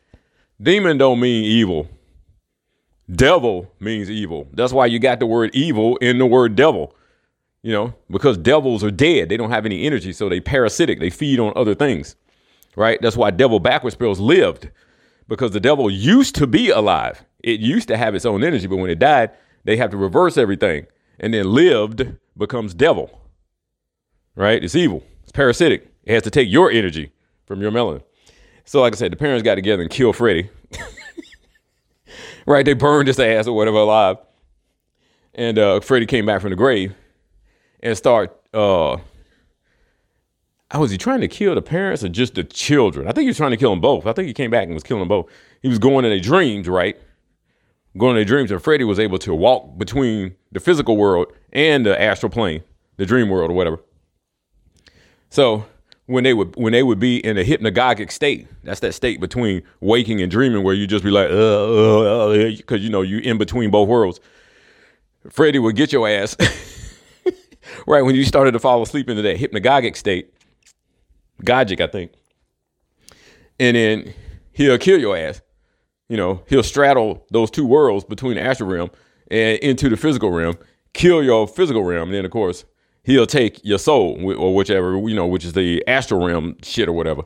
Demon 0.60 0.98
don't 0.98 1.18
mean 1.18 1.44
evil. 1.44 1.88
Devil 3.10 3.72
means 3.80 4.10
evil. 4.10 4.46
That's 4.52 4.74
why 4.74 4.86
you 4.86 4.98
got 4.98 5.18
the 5.20 5.26
word 5.26 5.50
evil 5.54 5.96
in 5.96 6.18
the 6.18 6.26
word 6.26 6.54
devil. 6.54 6.94
You 7.62 7.72
know, 7.72 7.94
because 8.10 8.38
devils 8.38 8.82
are 8.82 8.90
dead. 8.90 9.28
They 9.28 9.36
don't 9.36 9.50
have 9.50 9.66
any 9.66 9.84
energy, 9.84 10.12
so 10.12 10.28
they 10.28 10.40
parasitic. 10.40 10.98
They 10.98 11.10
feed 11.10 11.38
on 11.38 11.52
other 11.56 11.74
things. 11.74 12.16
Right? 12.74 12.98
That's 13.02 13.16
why 13.16 13.30
devil 13.30 13.60
backwards 13.60 13.94
spells 13.94 14.18
lived. 14.18 14.70
Because 15.28 15.50
the 15.50 15.60
devil 15.60 15.90
used 15.90 16.34
to 16.36 16.46
be 16.46 16.70
alive. 16.70 17.22
It 17.42 17.60
used 17.60 17.88
to 17.88 17.96
have 17.96 18.14
its 18.14 18.24
own 18.24 18.42
energy, 18.42 18.66
but 18.66 18.76
when 18.76 18.90
it 18.90 18.98
died, 18.98 19.30
they 19.64 19.76
have 19.76 19.90
to 19.90 19.96
reverse 19.96 20.38
everything. 20.38 20.86
And 21.18 21.34
then 21.34 21.52
lived 21.52 22.16
becomes 22.36 22.72
devil. 22.72 23.20
Right? 24.34 24.62
It's 24.64 24.74
evil. 24.74 25.02
It's 25.22 25.32
parasitic. 25.32 25.92
It 26.04 26.14
has 26.14 26.22
to 26.22 26.30
take 26.30 26.48
your 26.48 26.70
energy 26.70 27.12
from 27.44 27.60
your 27.60 27.70
melanin. 27.70 28.02
So, 28.64 28.80
like 28.80 28.94
I 28.94 28.96
said, 28.96 29.12
the 29.12 29.16
parents 29.16 29.42
got 29.42 29.56
together 29.56 29.82
and 29.82 29.90
killed 29.90 30.16
Freddy. 30.16 30.48
right? 32.46 32.64
They 32.64 32.72
burned 32.72 33.08
his 33.08 33.18
ass 33.18 33.46
or 33.46 33.54
whatever 33.54 33.78
alive. 33.78 34.16
And 35.34 35.58
uh, 35.58 35.80
Freddy 35.80 36.06
came 36.06 36.24
back 36.24 36.40
from 36.40 36.50
the 36.50 36.56
grave 36.56 36.94
and 37.82 37.96
start. 37.96 38.36
Uh, 38.52 38.98
was 40.78 40.90
he 40.90 40.98
trying 40.98 41.20
to 41.20 41.28
kill 41.28 41.54
the 41.54 41.62
parents 41.62 42.04
or 42.04 42.08
just 42.08 42.34
the 42.34 42.44
children? 42.44 43.08
I 43.08 43.12
think 43.12 43.22
he 43.22 43.28
was 43.28 43.36
trying 43.36 43.50
to 43.50 43.56
kill 43.56 43.70
them 43.70 43.80
both. 43.80 44.06
I 44.06 44.12
think 44.12 44.28
he 44.28 44.34
came 44.34 44.50
back 44.50 44.64
and 44.64 44.74
was 44.74 44.82
killing 44.82 45.00
them 45.00 45.08
both. 45.08 45.26
He 45.62 45.68
was 45.68 45.78
going 45.78 46.04
in 46.04 46.10
their 46.10 46.20
dreams, 46.20 46.68
right? 46.68 46.96
Going 47.98 48.10
in 48.10 48.16
their 48.16 48.24
dreams, 48.24 48.50
and 48.50 48.62
Freddy 48.62 48.84
was 48.84 49.00
able 49.00 49.18
to 49.18 49.34
walk 49.34 49.76
between 49.78 50.36
the 50.52 50.60
physical 50.60 50.96
world 50.96 51.32
and 51.52 51.84
the 51.84 52.00
astral 52.00 52.30
plane, 52.30 52.62
the 52.98 53.06
dream 53.06 53.28
world 53.28 53.50
or 53.50 53.54
whatever. 53.54 53.80
So 55.30 55.64
when 56.06 56.24
they 56.24 56.34
would 56.34 56.54
when 56.56 56.72
they 56.72 56.82
would 56.82 57.00
be 57.00 57.18
in 57.18 57.36
a 57.36 57.44
hypnagogic 57.44 58.12
state, 58.12 58.48
that's 58.62 58.80
that 58.80 58.94
state 58.94 59.20
between 59.20 59.62
waking 59.80 60.20
and 60.20 60.30
dreaming 60.30 60.62
where 60.62 60.74
you 60.74 60.86
just 60.86 61.04
be 61.04 61.10
like, 61.10 61.30
uh, 61.30 62.30
uh, 62.30 62.32
because 62.56 62.80
uh, 62.80 62.82
you 62.82 62.90
know 62.90 63.02
you're 63.02 63.20
in 63.20 63.38
between 63.38 63.70
both 63.70 63.88
worlds. 63.88 64.20
Freddy 65.28 65.58
would 65.58 65.76
get 65.76 65.92
your 65.92 66.08
ass 66.08 66.36
right 67.86 68.02
when 68.02 68.14
you 68.14 68.24
started 68.24 68.52
to 68.52 68.58
fall 68.58 68.82
asleep 68.82 69.08
into 69.08 69.22
that 69.22 69.36
hypnagogic 69.36 69.96
state, 69.96 70.32
gogic, 71.42 71.80
I 71.80 71.86
think, 71.86 72.12
and 73.58 73.76
then 73.76 74.14
he'll 74.52 74.78
kill 74.78 74.98
your 74.98 75.16
ass. 75.16 75.42
You 76.08 76.16
know, 76.16 76.42
he'll 76.48 76.62
straddle 76.62 77.24
those 77.30 77.50
two 77.50 77.64
worlds 77.64 78.04
between 78.04 78.34
the 78.34 78.42
astral 78.42 78.68
realm 78.68 78.90
and 79.30 79.58
into 79.60 79.88
the 79.88 79.96
physical 79.96 80.30
realm, 80.30 80.56
kill 80.92 81.22
your 81.22 81.46
physical 81.46 81.84
realm, 81.84 82.08
and 82.08 82.14
then 82.14 82.24
of 82.24 82.30
course 82.32 82.64
he'll 83.04 83.26
take 83.26 83.60
your 83.64 83.78
soul 83.78 84.18
or 84.36 84.54
whichever, 84.54 84.98
you 85.08 85.14
know, 85.14 85.26
which 85.26 85.44
is 85.44 85.52
the 85.52 85.86
astral 85.86 86.24
realm 86.24 86.56
shit 86.62 86.88
or 86.88 86.92
whatever. 86.92 87.22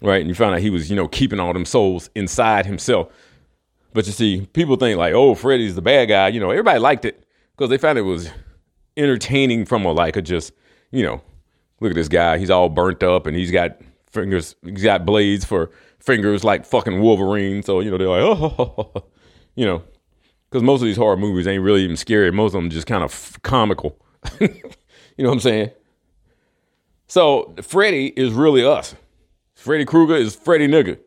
Right. 0.00 0.20
And 0.20 0.28
you 0.28 0.34
find 0.34 0.54
out 0.54 0.60
he 0.60 0.70
was, 0.70 0.88
you 0.90 0.96
know, 0.96 1.08
keeping 1.08 1.40
all 1.40 1.52
them 1.52 1.64
souls 1.64 2.08
inside 2.14 2.66
himself. 2.66 3.12
But 3.92 4.06
you 4.06 4.12
see, 4.12 4.46
people 4.52 4.76
think 4.76 4.96
like, 4.96 5.12
oh, 5.12 5.34
Freddy's 5.34 5.74
the 5.74 5.82
bad 5.82 6.08
guy. 6.08 6.28
You 6.28 6.38
know, 6.38 6.50
everybody 6.50 6.78
liked 6.78 7.04
it 7.04 7.24
because 7.56 7.70
they 7.70 7.78
found 7.78 7.98
it 7.98 8.02
was 8.02 8.30
entertaining 8.98 9.64
from 9.64 9.84
a 9.84 9.92
like 9.92 10.16
a 10.16 10.22
just, 10.22 10.52
you 10.90 11.02
know, 11.02 11.22
look 11.80 11.90
at 11.90 11.94
this 11.94 12.08
guy. 12.08 12.38
He's 12.38 12.50
all 12.50 12.68
burnt 12.68 13.02
up 13.02 13.26
and 13.26 13.36
he's 13.36 13.50
got 13.50 13.80
fingers, 14.10 14.56
he's 14.62 14.82
got 14.82 15.06
blades 15.06 15.44
for 15.44 15.70
fingers 16.00 16.44
like 16.44 16.66
fucking 16.66 17.00
Wolverine. 17.00 17.62
So, 17.62 17.80
you 17.80 17.90
know, 17.90 17.98
they're 17.98 18.08
like, 18.08 18.22
oh, 18.22 19.04
you 19.54 19.64
know, 19.64 19.82
because 20.50 20.62
most 20.62 20.80
of 20.80 20.86
these 20.86 20.96
horror 20.96 21.16
movies 21.16 21.46
ain't 21.46 21.62
really 21.62 21.82
even 21.82 21.96
scary. 21.96 22.30
Most 22.32 22.54
of 22.54 22.60
them 22.60 22.70
just 22.70 22.86
kind 22.86 23.04
of 23.04 23.38
comical. 23.42 23.98
you 24.40 24.48
know 25.18 25.28
what 25.28 25.34
I'm 25.34 25.40
saying? 25.40 25.70
So 27.06 27.54
Freddy 27.62 28.08
is 28.08 28.32
really 28.32 28.64
us. 28.64 28.94
Freddy 29.54 29.84
Krueger 29.84 30.16
is 30.16 30.34
Freddy 30.34 30.68
nigga. 30.68 30.98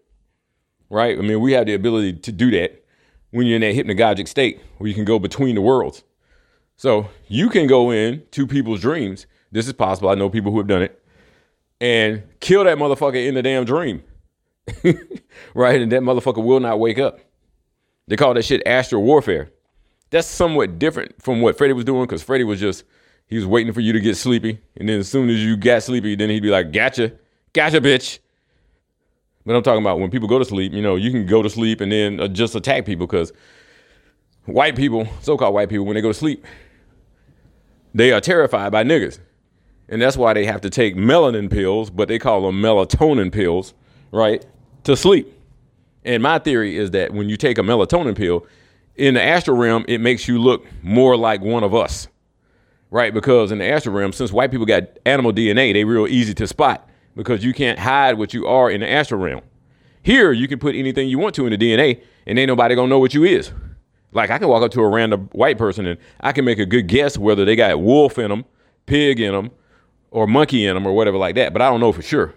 Right? 0.89 1.17
I 1.17 1.21
mean, 1.21 1.39
we 1.39 1.53
have 1.53 1.67
the 1.67 1.73
ability 1.73 2.13
to 2.13 2.31
do 2.31 2.51
that 2.51 2.83
when 3.31 3.47
you're 3.47 3.55
in 3.55 3.61
that 3.61 3.75
hypnagogic 3.75 4.27
state 4.27 4.59
where 4.77 4.87
you 4.87 4.93
can 4.93 5.05
go 5.05 5.19
between 5.19 5.55
the 5.55 5.61
worlds. 5.61 6.03
So 6.81 7.09
you 7.27 7.51
can 7.51 7.67
go 7.67 7.91
in 7.91 8.23
to 8.31 8.47
people's 8.47 8.81
dreams. 8.81 9.27
This 9.51 9.67
is 9.67 9.73
possible. 9.73 10.09
I 10.09 10.15
know 10.15 10.31
people 10.31 10.51
who 10.51 10.57
have 10.57 10.65
done 10.65 10.81
it. 10.81 10.99
And 11.79 12.23
kill 12.39 12.63
that 12.63 12.79
motherfucker 12.79 13.23
in 13.23 13.35
the 13.35 13.43
damn 13.43 13.65
dream. 13.65 14.01
right? 15.53 15.79
And 15.79 15.91
that 15.91 16.01
motherfucker 16.01 16.43
will 16.43 16.59
not 16.59 16.79
wake 16.79 16.97
up. 16.97 17.19
They 18.07 18.15
call 18.15 18.33
that 18.33 18.45
shit 18.45 18.63
astral 18.65 19.03
warfare. 19.03 19.51
That's 20.09 20.27
somewhat 20.27 20.79
different 20.79 21.21
from 21.21 21.39
what 21.41 21.55
Freddy 21.55 21.73
was 21.73 21.85
doing 21.85 22.01
because 22.05 22.23
Freddy 22.23 22.43
was 22.43 22.59
just 22.59 22.83
he 23.27 23.35
was 23.35 23.45
waiting 23.45 23.73
for 23.73 23.81
you 23.81 23.93
to 23.93 23.99
get 23.99 24.17
sleepy, 24.17 24.59
and 24.75 24.89
then 24.89 25.01
as 25.01 25.07
soon 25.07 25.29
as 25.29 25.37
you 25.37 25.57
got 25.57 25.83
sleepy, 25.83 26.15
then 26.15 26.31
he'd 26.31 26.41
be 26.41 26.49
like, 26.49 26.71
"Gotcha, 26.71 27.13
gotcha, 27.53 27.79
bitch." 27.79 28.17
But 29.45 29.55
I'm 29.55 29.61
talking 29.61 29.83
about 29.83 29.99
when 29.99 30.09
people 30.09 30.27
go 30.27 30.39
to 30.39 30.45
sleep. 30.45 30.73
You 30.73 30.81
know, 30.81 30.95
you 30.95 31.11
can 31.11 31.27
go 31.27 31.43
to 31.43 31.49
sleep 31.49 31.79
and 31.79 31.91
then 31.91 32.19
uh, 32.19 32.27
just 32.27 32.55
attack 32.55 32.87
people 32.87 33.05
because 33.05 33.31
white 34.45 34.75
people, 34.75 35.07
so-called 35.21 35.53
white 35.53 35.69
people, 35.69 35.85
when 35.85 35.93
they 35.93 36.01
go 36.01 36.09
to 36.09 36.17
sleep, 36.17 36.43
they 37.93 38.11
are 38.11 38.21
terrified 38.21 38.71
by 38.71 38.83
niggas, 38.83 39.19
and 39.89 40.01
that's 40.01 40.17
why 40.17 40.33
they 40.33 40.45
have 40.45 40.61
to 40.61 40.69
take 40.69 40.95
melanin 40.95 41.49
pills, 41.49 41.89
but 41.89 42.07
they 42.07 42.19
call 42.19 42.41
them 42.43 42.61
melatonin 42.61 43.31
pills, 43.31 43.73
right, 44.11 44.45
to 44.83 44.95
sleep. 44.95 45.33
And 46.03 46.23
my 46.23 46.39
theory 46.39 46.77
is 46.77 46.91
that 46.91 47.13
when 47.13 47.29
you 47.29 47.37
take 47.37 47.57
a 47.57 47.61
melatonin 47.61 48.15
pill, 48.15 48.45
in 48.95 49.13
the 49.13 49.21
astral 49.21 49.57
realm, 49.57 49.85
it 49.87 49.99
makes 49.99 50.27
you 50.27 50.39
look 50.39 50.65
more 50.83 51.15
like 51.15 51.41
one 51.41 51.63
of 51.63 51.73
us 51.73 52.07
right? 52.91 53.13
Because 53.13 53.51
in 53.51 53.57
the 53.57 53.65
astral 53.65 53.95
realm, 53.95 54.13
since 54.13 54.31
white 54.31 54.51
people 54.51 54.67
got 54.67 54.83
animal 55.05 55.33
DNA, 55.33 55.73
they 55.73 55.83
real 55.83 56.05
easy 56.05 56.33
to 56.35 56.45
spot 56.45 56.87
because 57.15 57.43
you 57.43 57.53
can't 57.53 57.79
hide 57.79 58.17
what 58.17 58.33
you 58.33 58.45
are 58.45 58.69
in 58.69 58.81
the 58.81 58.89
astral 58.89 59.19
realm. 59.19 59.41
Here, 60.03 60.31
you 60.31 60.47
can 60.47 60.59
put 60.59 60.75
anything 60.75 61.09
you 61.09 61.17
want 61.17 61.33
to 61.35 61.47
in 61.47 61.57
the 61.57 61.57
DNA, 61.57 62.03
and 62.27 62.37
ain't 62.37 62.47
nobody 62.47 62.75
gonna 62.75 62.89
know 62.89 62.99
what 62.99 63.13
you 63.13 63.23
is. 63.23 63.51
Like 64.13 64.29
I 64.29 64.37
can 64.37 64.47
walk 64.47 64.63
up 64.63 64.71
to 64.71 64.81
a 64.81 64.89
random 64.89 65.29
white 65.31 65.57
person 65.57 65.85
and 65.85 65.99
I 66.19 66.31
can 66.31 66.45
make 66.45 66.59
a 66.59 66.65
good 66.65 66.87
guess 66.87 67.17
whether 67.17 67.45
they 67.45 67.55
got 67.55 67.81
wolf 67.81 68.17
in 68.17 68.29
them, 68.29 68.45
pig 68.85 69.19
in 69.19 69.33
them, 69.33 69.51
or 70.11 70.27
monkey 70.27 70.65
in 70.65 70.75
them, 70.75 70.85
or 70.85 70.93
whatever 70.93 71.17
like 71.17 71.35
that. 71.35 71.53
But 71.53 71.61
I 71.61 71.69
don't 71.69 71.79
know 71.79 71.91
for 71.91 72.01
sure. 72.01 72.33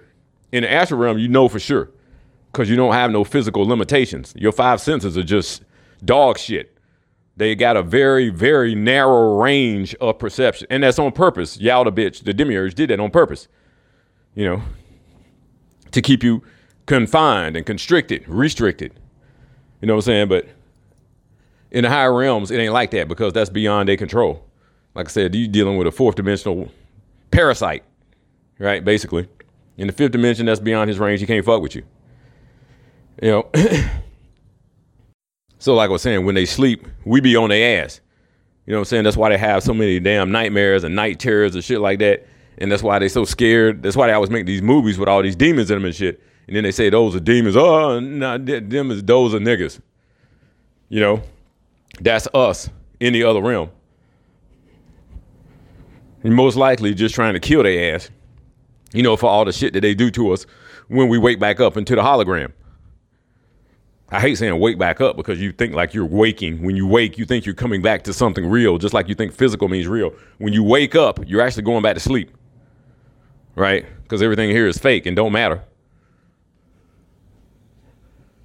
In 0.53 0.63
the 0.63 0.73
astral 0.73 1.01
realm, 1.01 1.19
you 1.19 1.29
know 1.29 1.49
for 1.49 1.59
sure 1.59 1.91
because 2.55 2.71
you 2.71 2.77
don't 2.77 2.93
have 2.93 3.11
no 3.11 3.25
physical 3.25 3.67
limitations. 3.67 4.33
Your 4.37 4.53
five 4.53 4.81
senses 4.81 5.19
are 5.19 5.25
just 5.25 5.65
dog 6.05 6.39
shit. 6.39 6.79
They 7.37 7.57
got 7.57 7.77
a 7.77 7.83
very, 7.83 8.31
very 8.31 8.77
narrow 8.77 9.37
range 9.37 9.97
of 9.97 10.21
perception. 10.21 10.69
And 10.71 10.85
that's 10.85 11.01
on 11.01 11.11
purpose. 11.11 11.59
Y'all 11.59 11.83
the 11.83 11.91
bitch, 11.91 12.23
the 12.23 12.33
demiurge 12.33 12.77
did 12.77 12.91
that 12.91 13.01
on 13.01 13.11
purpose. 13.11 13.49
You 14.37 14.45
know, 14.45 14.63
to 15.91 16.01
keep 16.01 16.23
you 16.23 16.43
confined 16.87 17.57
and 17.57 17.67
constricted, 17.67 18.27
restricted. 18.29 18.93
You 19.81 19.89
know 19.89 19.95
what 19.95 20.07
I'm 20.07 20.29
saying? 20.29 20.29
But 20.29 20.47
in 21.75 21.83
the 21.83 21.91
higher 21.91 22.15
realms, 22.15 22.51
it 22.51 22.59
ain't 22.59 22.73
like 22.73 22.93
that 22.93 23.09
because 23.09 23.33
that's 23.33 23.51
beyond 23.51 23.89
their 23.89 23.97
control. 23.97 24.47
Like 24.95 25.09
I 25.09 25.11
said, 25.11 25.35
you're 25.35 25.49
dealing 25.49 25.77
with 25.77 25.87
a 25.87 25.93
fourth 25.93 26.15
dimensional 26.15 26.71
parasite, 27.31 27.85
right? 28.59 28.83
Basically. 28.83 29.29
In 29.77 29.89
the 29.89 29.93
fifth 29.93 30.13
dimension, 30.13 30.47
that's 30.47 30.61
beyond 30.61 30.89
his 30.89 31.01
range. 31.01 31.21
He 31.21 31.27
can't 31.27 31.45
fuck 31.45 31.61
with 31.61 31.75
you. 31.75 31.83
You 33.21 33.31
know, 33.31 33.51
So, 35.65 35.75
like 35.75 35.89
I 35.89 35.93
was 35.93 36.03
saying, 36.03 36.27
when 36.27 36.35
they 36.35 36.45
sleep, 36.45 36.87
we 37.07 37.23
be 37.23 37.37
on 37.37 37.49
their 37.49 37.83
ass. 37.83 38.03
You 38.67 38.73
know 38.73 38.79
what 38.79 38.81
I'm 38.81 38.85
saying? 38.85 39.05
That's 39.05 39.17
why 39.17 39.31
they 39.31 39.39
have 39.39 39.63
so 39.63 39.73
many 39.73 39.99
damn 39.99 40.31
nightmares 40.31 40.85
and 40.85 40.95
night 40.95 41.19
terrors 41.19 41.55
and 41.55 41.65
shit 41.65 41.81
like 41.81 42.01
that. 42.01 42.27
And 42.59 42.71
that's 42.71 42.83
why 42.83 42.99
they 42.99 43.09
so 43.09 43.25
scared. 43.25 43.83
That's 43.83 43.97
why 43.97 44.07
they 44.07 44.13
always 44.13 44.29
make 44.29 44.45
these 44.45 44.61
movies 44.61 44.99
with 44.99 45.09
all 45.09 45.23
these 45.23 45.35
demons 45.35 45.71
in 45.71 45.77
them 45.79 45.87
and 45.87 45.95
shit. 45.95 46.23
And 46.47 46.55
then 46.55 46.65
they 46.65 46.71
say 46.71 46.91
those 46.91 47.17
are 47.17 47.21
demons. 47.21 47.57
Oh, 47.57 47.99
nah, 47.99 48.37
them 48.37 48.91
is 48.91 49.03
those 49.03 49.35
are 49.35 49.39
niggas. 49.39 49.81
You 50.91 51.01
know, 51.01 51.23
that's 52.01 52.29
us 52.35 52.69
in 53.01 53.13
the 53.13 53.25
other 53.25 53.41
realm. 53.41 53.71
And 56.23 56.35
most 56.35 56.57
likely 56.57 56.95
just 56.95 57.15
trying 57.15 57.35
to 57.35 57.41
kill 57.41 57.63
their 57.63 57.95
ass. 57.95 58.11
You 58.93 59.03
know, 59.03 59.17
for 59.17 59.27
all 59.27 59.45
the 59.45 59.53
shit 59.53 59.73
that 59.73 59.81
they 59.81 59.95
do 59.95 60.11
to 60.13 60.33
us 60.33 60.47
when 60.89 61.09
we 61.09 61.19
wake 61.19 61.41
back 61.41 61.61
up 61.61 61.77
into 61.77 61.95
the 61.95 62.03
hologram. 62.03 62.53
I 64.11 64.21
hate 64.21 64.39
saying 64.39 64.59
wake 64.61 64.79
back 64.79 65.01
up 65.01 65.17
because 65.17 65.41
you 65.41 65.51
think 65.51 65.75
like 65.75 65.93
you're 65.95 66.07
waking. 66.07 66.63
When 66.63 66.77
you 66.77 66.87
wake, 66.87 67.19
you 67.19 67.25
think 67.25 67.45
you're 67.45 67.55
coming 67.55 67.83
back 67.83 68.05
to 68.05 68.13
something 68.13 68.49
real, 68.49 68.79
just 68.79 68.95
like 68.95 69.09
you 69.09 69.15
think 69.15 69.33
physical 69.33 69.69
means 69.69 69.89
real. 69.89 70.15
When 70.39 70.53
you 70.53 70.63
wake 70.63 70.95
up, 70.95 71.19
you're 71.27 71.41
actually 71.41 71.65
going 71.65 71.83
back 71.83 71.95
to 71.95 72.01
sleep, 72.01 72.31
right? 73.57 73.85
Because 74.03 74.23
everything 74.23 74.51
here 74.51 74.69
is 74.69 74.79
fake 74.79 75.07
and 75.07 75.17
don't 75.17 75.33
matter. 75.33 75.65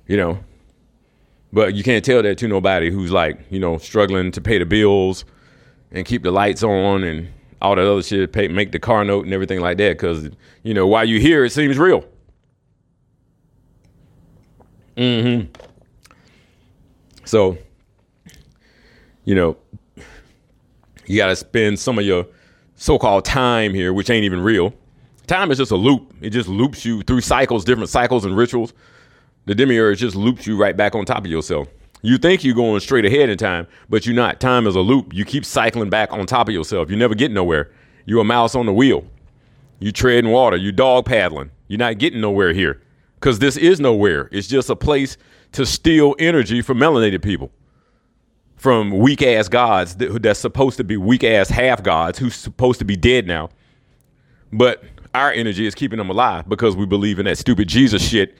You 0.07 0.17
know, 0.17 0.39
but 1.51 1.73
you 1.73 1.83
can't 1.83 2.05
tell 2.05 2.21
that 2.21 2.37
to 2.39 2.47
nobody 2.47 2.91
who's 2.91 3.11
like, 3.11 3.39
you 3.49 3.59
know, 3.59 3.77
struggling 3.77 4.31
to 4.31 4.41
pay 4.41 4.57
the 4.57 4.65
bills 4.65 5.25
and 5.91 6.05
keep 6.05 6.23
the 6.23 6.31
lights 6.31 6.63
on 6.63 7.03
and 7.03 7.27
all 7.61 7.75
that 7.75 7.85
other 7.85 8.03
shit, 8.03 8.31
pay, 8.31 8.47
make 8.47 8.71
the 8.71 8.79
car 8.79 9.03
note 9.03 9.25
and 9.25 9.33
everything 9.33 9.59
like 9.59 9.77
that. 9.77 9.97
Because, 9.97 10.29
you 10.63 10.73
know, 10.73 10.85
while 10.85 11.05
you 11.05 11.19
here, 11.19 11.43
it 11.43 11.51
seems 11.51 11.77
real. 11.77 12.05
Mm 14.95 15.43
hmm. 15.43 15.61
So, 17.25 17.57
you 19.23 19.35
know, 19.35 19.57
you 21.05 21.17
got 21.17 21.27
to 21.27 21.35
spend 21.35 21.79
some 21.79 21.97
of 21.97 22.05
your 22.05 22.25
so 22.75 22.97
called 22.97 23.25
time 23.25 23.73
here, 23.73 23.93
which 23.93 24.09
ain't 24.09 24.23
even 24.23 24.41
real. 24.41 24.73
Time 25.27 25.51
is 25.51 25.57
just 25.57 25.71
a 25.71 25.75
loop, 25.75 26.13
it 26.21 26.31
just 26.31 26.49
loops 26.49 26.85
you 26.85 27.03
through 27.03 27.21
cycles, 27.21 27.63
different 27.63 27.89
cycles 27.89 28.25
and 28.25 28.35
rituals 28.35 28.73
the 29.45 29.55
demiurge 29.55 29.99
just 29.99 30.15
loops 30.15 30.45
you 30.45 30.57
right 30.57 30.75
back 30.75 30.95
on 30.95 31.05
top 31.05 31.25
of 31.25 31.31
yourself. 31.31 31.67
You 32.01 32.17
think 32.17 32.43
you're 32.43 32.55
going 32.55 32.79
straight 32.79 33.05
ahead 33.05 33.29
in 33.29 33.37
time, 33.37 33.67
but 33.89 34.05
you're 34.05 34.15
not. 34.15 34.39
Time 34.39 34.67
is 34.67 34.75
a 34.75 34.79
loop. 34.79 35.13
You 35.13 35.25
keep 35.25 35.43
cycling 35.43 35.89
back 35.89 36.13
on 36.13 36.25
top 36.25 36.47
of 36.47 36.53
yourself. 36.53 36.89
You 36.89 36.95
never 36.95 37.15
get 37.15 37.31
nowhere. 37.31 37.71
You're 38.05 38.21
a 38.21 38.25
mouse 38.25 38.55
on 38.55 38.65
the 38.65 38.73
wheel. 38.73 39.05
You're 39.79 39.91
treading 39.91 40.31
water. 40.31 40.55
You're 40.55 40.71
dog 40.71 41.05
paddling. 41.05 41.51
You're 41.67 41.79
not 41.79 41.97
getting 41.97 42.21
nowhere 42.21 42.53
here 42.53 42.81
because 43.19 43.39
this 43.39 43.57
is 43.57 43.79
nowhere. 43.79 44.29
It's 44.31 44.47
just 44.47 44.69
a 44.69 44.75
place 44.75 45.17
to 45.53 45.65
steal 45.65 46.15
energy 46.19 46.61
from 46.61 46.77
melanated 46.77 47.21
people, 47.21 47.51
from 48.55 48.97
weak 48.99 49.21
ass 49.21 49.49
gods 49.49 49.95
that, 49.95 50.21
that's 50.21 50.39
supposed 50.39 50.77
to 50.77 50.83
be 50.83 50.95
weak 50.95 51.23
ass 51.23 51.49
half 51.49 51.83
gods 51.83 52.19
who's 52.19 52.35
supposed 52.35 52.79
to 52.79 52.85
be 52.85 52.95
dead 52.95 53.27
now. 53.27 53.49
But 54.53 54.83
our 55.13 55.31
energy 55.31 55.65
is 55.65 55.75
keeping 55.75 55.97
them 55.97 56.09
alive 56.09 56.47
because 56.47 56.75
we 56.75 56.85
believe 56.85 57.19
in 57.19 57.25
that 57.25 57.37
stupid 57.37 57.67
Jesus 57.67 58.07
shit 58.07 58.37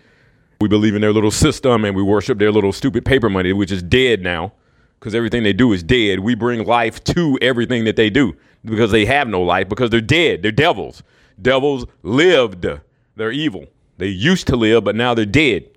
we 0.62 0.68
believe 0.68 0.94
in 0.94 1.00
their 1.00 1.14
little 1.14 1.32
system 1.32 1.86
and 1.86 1.96
we 1.96 2.04
worship 2.04 2.38
their 2.38 2.52
little 2.52 2.74
stupid 2.74 3.06
paper 3.06 3.30
money, 3.30 3.54
which 3.54 3.72
is 3.72 3.82
dead 3.82 4.22
now 4.22 4.52
because 5.00 5.16
everything 5.16 5.44
they 5.44 5.54
do 5.54 5.72
is 5.72 5.82
dead. 5.82 6.20
We 6.20 6.36
bring 6.36 6.66
life 6.66 7.02
to 7.06 7.40
everything 7.42 7.86
that 7.86 7.96
they 7.96 8.10
do 8.10 8.36
because 8.66 8.92
they 8.92 9.06
have 9.06 9.30
no 9.30 9.42
life 9.42 9.70
because 9.70 9.90
they're 9.90 10.02
dead. 10.02 10.42
They're 10.42 10.52
devils. 10.52 11.02
Devils 11.42 11.86
lived. 12.04 12.68
They're 13.16 13.32
evil. 13.32 13.68
They 14.00 14.08
used 14.08 14.48
to 14.48 14.58
live, 14.58 14.84
but 14.84 14.98
now 14.98 15.14
they're 15.14 15.26
dead. 15.26 15.70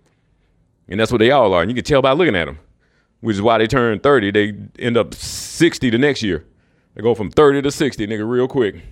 And 0.89 0.99
that's 0.99 1.13
what 1.13 1.19
they 1.19 1.31
all 1.31 1.55
are. 1.55 1.63
And 1.63 1.71
you 1.71 1.77
can 1.77 1.85
tell 1.85 2.03
by 2.03 2.11
looking 2.11 2.35
at 2.35 2.47
them, 2.47 2.59
which 3.21 3.37
is 3.37 3.43
why 3.43 3.59
they 3.59 3.69
turn 3.69 4.01
30. 4.01 4.33
They 4.33 4.53
end 4.81 4.97
up 4.97 5.15
60 5.15 5.91
the 5.91 5.99
next 5.99 6.25
year. 6.25 6.45
They 6.97 7.03
go 7.03 7.15
from 7.15 7.31
30 7.31 7.63
to 7.63 7.71
60, 7.71 8.05
nigga, 8.09 8.29
real 8.29 8.49
quick. 8.49 8.83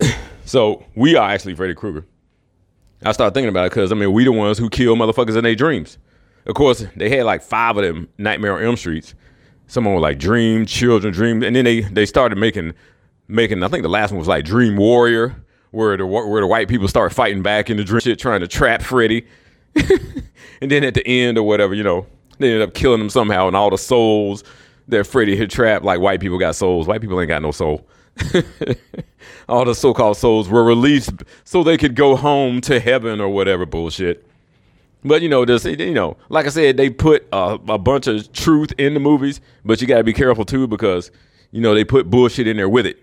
so 0.44 0.84
we 0.94 1.16
are 1.16 1.28
actually 1.28 1.56
Freddy 1.56 1.74
Krueger. 1.74 2.06
I 3.04 3.12
started 3.12 3.34
thinking 3.34 3.48
about 3.48 3.66
it 3.66 3.70
because 3.70 3.92
I 3.92 3.94
mean 3.94 4.12
we 4.12 4.24
the 4.24 4.32
ones 4.32 4.58
who 4.58 4.68
kill 4.68 4.96
motherfuckers 4.96 5.36
in 5.36 5.44
their 5.44 5.54
dreams. 5.54 5.98
Of 6.46 6.54
course, 6.54 6.84
they 6.96 7.10
had 7.10 7.24
like 7.24 7.42
five 7.42 7.76
of 7.76 7.84
them 7.84 8.08
Nightmare 8.18 8.54
on 8.56 8.62
Elm 8.62 8.76
Streets. 8.76 9.14
Someone 9.66 9.94
was 9.94 10.02
like 10.02 10.18
Dream 10.18 10.64
Children, 10.66 11.12
Dream, 11.12 11.42
and 11.42 11.54
then 11.54 11.64
they 11.64 11.82
they 11.82 12.06
started 12.06 12.36
making 12.36 12.74
making. 13.28 13.62
I 13.62 13.68
think 13.68 13.82
the 13.82 13.88
last 13.88 14.10
one 14.10 14.18
was 14.18 14.28
like 14.28 14.44
Dream 14.44 14.76
Warrior, 14.76 15.36
where 15.70 15.96
the 15.96 16.06
where 16.06 16.40
the 16.40 16.46
white 16.46 16.68
people 16.68 16.88
start 16.88 17.12
fighting 17.12 17.42
back 17.42 17.70
in 17.70 17.76
the 17.76 17.84
dream 17.84 18.00
shit, 18.00 18.18
trying 18.18 18.40
to 18.40 18.48
trap 18.48 18.82
Freddy. 18.82 19.26
and 20.60 20.70
then 20.70 20.82
at 20.82 20.94
the 20.94 21.06
end 21.06 21.38
or 21.38 21.42
whatever, 21.44 21.74
you 21.74 21.82
know, 21.82 22.06
they 22.38 22.48
ended 22.48 22.62
up 22.62 22.74
killing 22.74 23.00
him 23.00 23.10
somehow, 23.10 23.46
and 23.46 23.54
all 23.54 23.70
the 23.70 23.78
souls 23.78 24.42
that 24.88 25.06
Freddy 25.06 25.36
had 25.36 25.50
trapped, 25.50 25.84
like 25.84 26.00
white 26.00 26.20
people 26.20 26.38
got 26.38 26.56
souls. 26.56 26.86
White 26.86 27.00
people 27.00 27.20
ain't 27.20 27.28
got 27.28 27.42
no 27.42 27.52
soul. 27.52 27.86
all 29.48 29.64
the 29.64 29.74
so-called 29.74 30.16
souls 30.16 30.48
were 30.48 30.64
released 30.64 31.12
so 31.44 31.62
they 31.62 31.76
could 31.76 31.94
go 31.94 32.16
home 32.16 32.60
to 32.62 32.80
heaven 32.80 33.20
or 33.20 33.28
whatever 33.28 33.66
bullshit. 33.66 34.24
But 35.04 35.22
you 35.22 35.28
know, 35.28 35.44
this 35.44 35.64
you 35.64 35.94
know, 35.94 36.16
like 36.28 36.46
I 36.46 36.48
said, 36.48 36.76
they 36.76 36.90
put 36.90 37.26
a, 37.32 37.58
a 37.68 37.78
bunch 37.78 38.06
of 38.06 38.32
truth 38.32 38.72
in 38.78 38.94
the 38.94 39.00
movies, 39.00 39.40
but 39.64 39.80
you 39.80 39.86
got 39.86 39.98
to 39.98 40.04
be 40.04 40.12
careful 40.12 40.44
too 40.44 40.66
because 40.66 41.10
you 41.52 41.60
know 41.60 41.74
they 41.74 41.84
put 41.84 42.10
bullshit 42.10 42.46
in 42.46 42.56
there 42.56 42.68
with 42.68 42.86
it. 42.86 42.98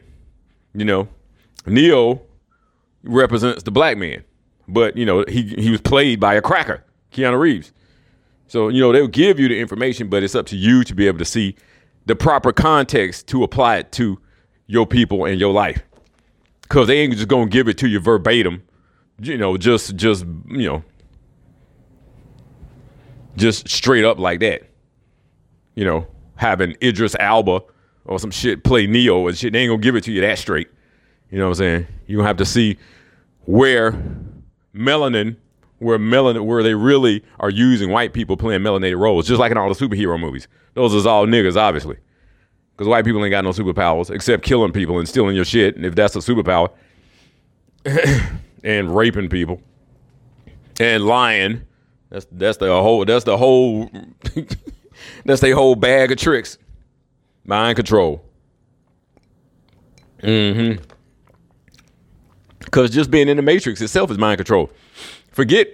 You 0.73 0.85
know, 0.85 1.07
Neo 1.65 2.21
represents 3.03 3.63
the 3.63 3.71
black 3.71 3.97
man, 3.97 4.23
but 4.67 4.97
you 4.97 5.05
know 5.05 5.23
he 5.27 5.43
he 5.43 5.69
was 5.71 5.81
played 5.81 6.19
by 6.19 6.33
a 6.35 6.41
cracker, 6.41 6.83
Keanu 7.13 7.39
Reeves. 7.39 7.71
So 8.47 8.67
you 8.67 8.81
know 8.81 8.91
they'll 8.91 9.07
give 9.07 9.39
you 9.39 9.47
the 9.47 9.59
information, 9.59 10.09
but 10.09 10.21
it's 10.21 10.35
up 10.35 10.47
to 10.47 10.57
you 10.57 10.83
to 10.83 10.93
be 10.93 11.07
able 11.07 11.19
to 11.19 11.25
see 11.25 11.55
the 12.05 12.15
proper 12.15 12.51
context 12.51 13.27
to 13.27 13.43
apply 13.43 13.77
it 13.77 13.91
to 13.93 14.19
your 14.67 14.85
people 14.85 15.25
and 15.25 15.39
your 15.39 15.53
life. 15.53 15.81
Cause 16.67 16.87
they 16.87 16.99
ain't 16.99 17.13
just 17.13 17.27
gonna 17.27 17.47
give 17.47 17.67
it 17.67 17.77
to 17.79 17.87
you 17.87 17.99
verbatim, 17.99 18.63
you 19.19 19.37
know, 19.37 19.55
just 19.55 19.95
just 19.95 20.25
you 20.47 20.67
know, 20.67 20.83
just 23.35 23.69
straight 23.69 24.03
up 24.03 24.17
like 24.17 24.39
that. 24.39 24.63
You 25.75 25.85
know, 25.85 26.07
having 26.35 26.75
Idris 26.81 27.15
Elba 27.19 27.61
or 28.05 28.19
some 28.19 28.31
shit 28.31 28.63
play 28.63 28.87
Neo 28.87 29.27
and 29.27 29.37
shit, 29.37 29.53
they 29.53 29.59
ain't 29.59 29.69
gonna 29.69 29.81
give 29.81 29.95
it 29.95 30.03
to 30.05 30.11
you 30.11 30.21
that 30.21 30.39
straight. 30.39 30.69
You 31.29 31.37
know 31.37 31.45
what 31.45 31.49
I'm 31.51 31.55
saying? 31.55 31.87
You 32.07 32.17
gonna 32.17 32.27
have 32.27 32.37
to 32.37 32.45
see 32.45 32.77
where 33.45 33.91
melanin, 34.73 35.37
where 35.79 35.99
melanin, 35.99 36.45
where 36.45 36.63
they 36.63 36.73
really 36.73 37.23
are 37.39 37.49
using 37.49 37.91
white 37.91 38.13
people 38.13 38.37
playing 38.37 38.61
melanated 38.61 38.97
roles, 38.97 39.27
just 39.27 39.39
like 39.39 39.51
in 39.51 39.57
all 39.57 39.71
the 39.71 39.75
superhero 39.75 40.19
movies. 40.19 40.47
Those 40.73 40.93
is 40.93 41.05
all 41.05 41.27
niggas, 41.27 41.55
obviously. 41.55 41.97
Because 42.75 42.89
white 42.89 43.05
people 43.05 43.23
ain't 43.23 43.31
got 43.31 43.45
no 43.45 43.51
superpowers 43.51 44.09
except 44.09 44.43
killing 44.43 44.73
people 44.73 44.99
and 44.99 45.07
stealing 45.07 45.35
your 45.35 45.45
shit, 45.45 45.77
and 45.77 45.85
if 45.85 45.95
that's 45.95 46.15
a 46.15 46.19
superpower, 46.19 46.69
and 48.63 48.93
raping 48.95 49.29
people 49.29 49.61
and 50.79 51.05
lying. 51.05 51.61
That's 52.09 52.27
that's 52.31 52.57
the 52.57 52.67
whole 52.67 53.05
that's 53.05 53.23
the 53.23 53.37
whole 53.37 53.89
that's 55.25 55.41
the 55.41 55.51
whole 55.51 55.75
bag 55.75 56.11
of 56.11 56.17
tricks. 56.17 56.57
Mind 57.45 57.75
control. 57.75 58.23
Mm-hmm. 60.21 60.83
Cause 62.71 62.89
just 62.89 63.11
being 63.11 63.29
in 63.29 63.37
the 63.37 63.43
matrix 63.43 63.79
itself 63.79 64.11
is 64.11 64.17
mind 64.17 64.39
control. 64.39 64.69
Forget, 65.31 65.67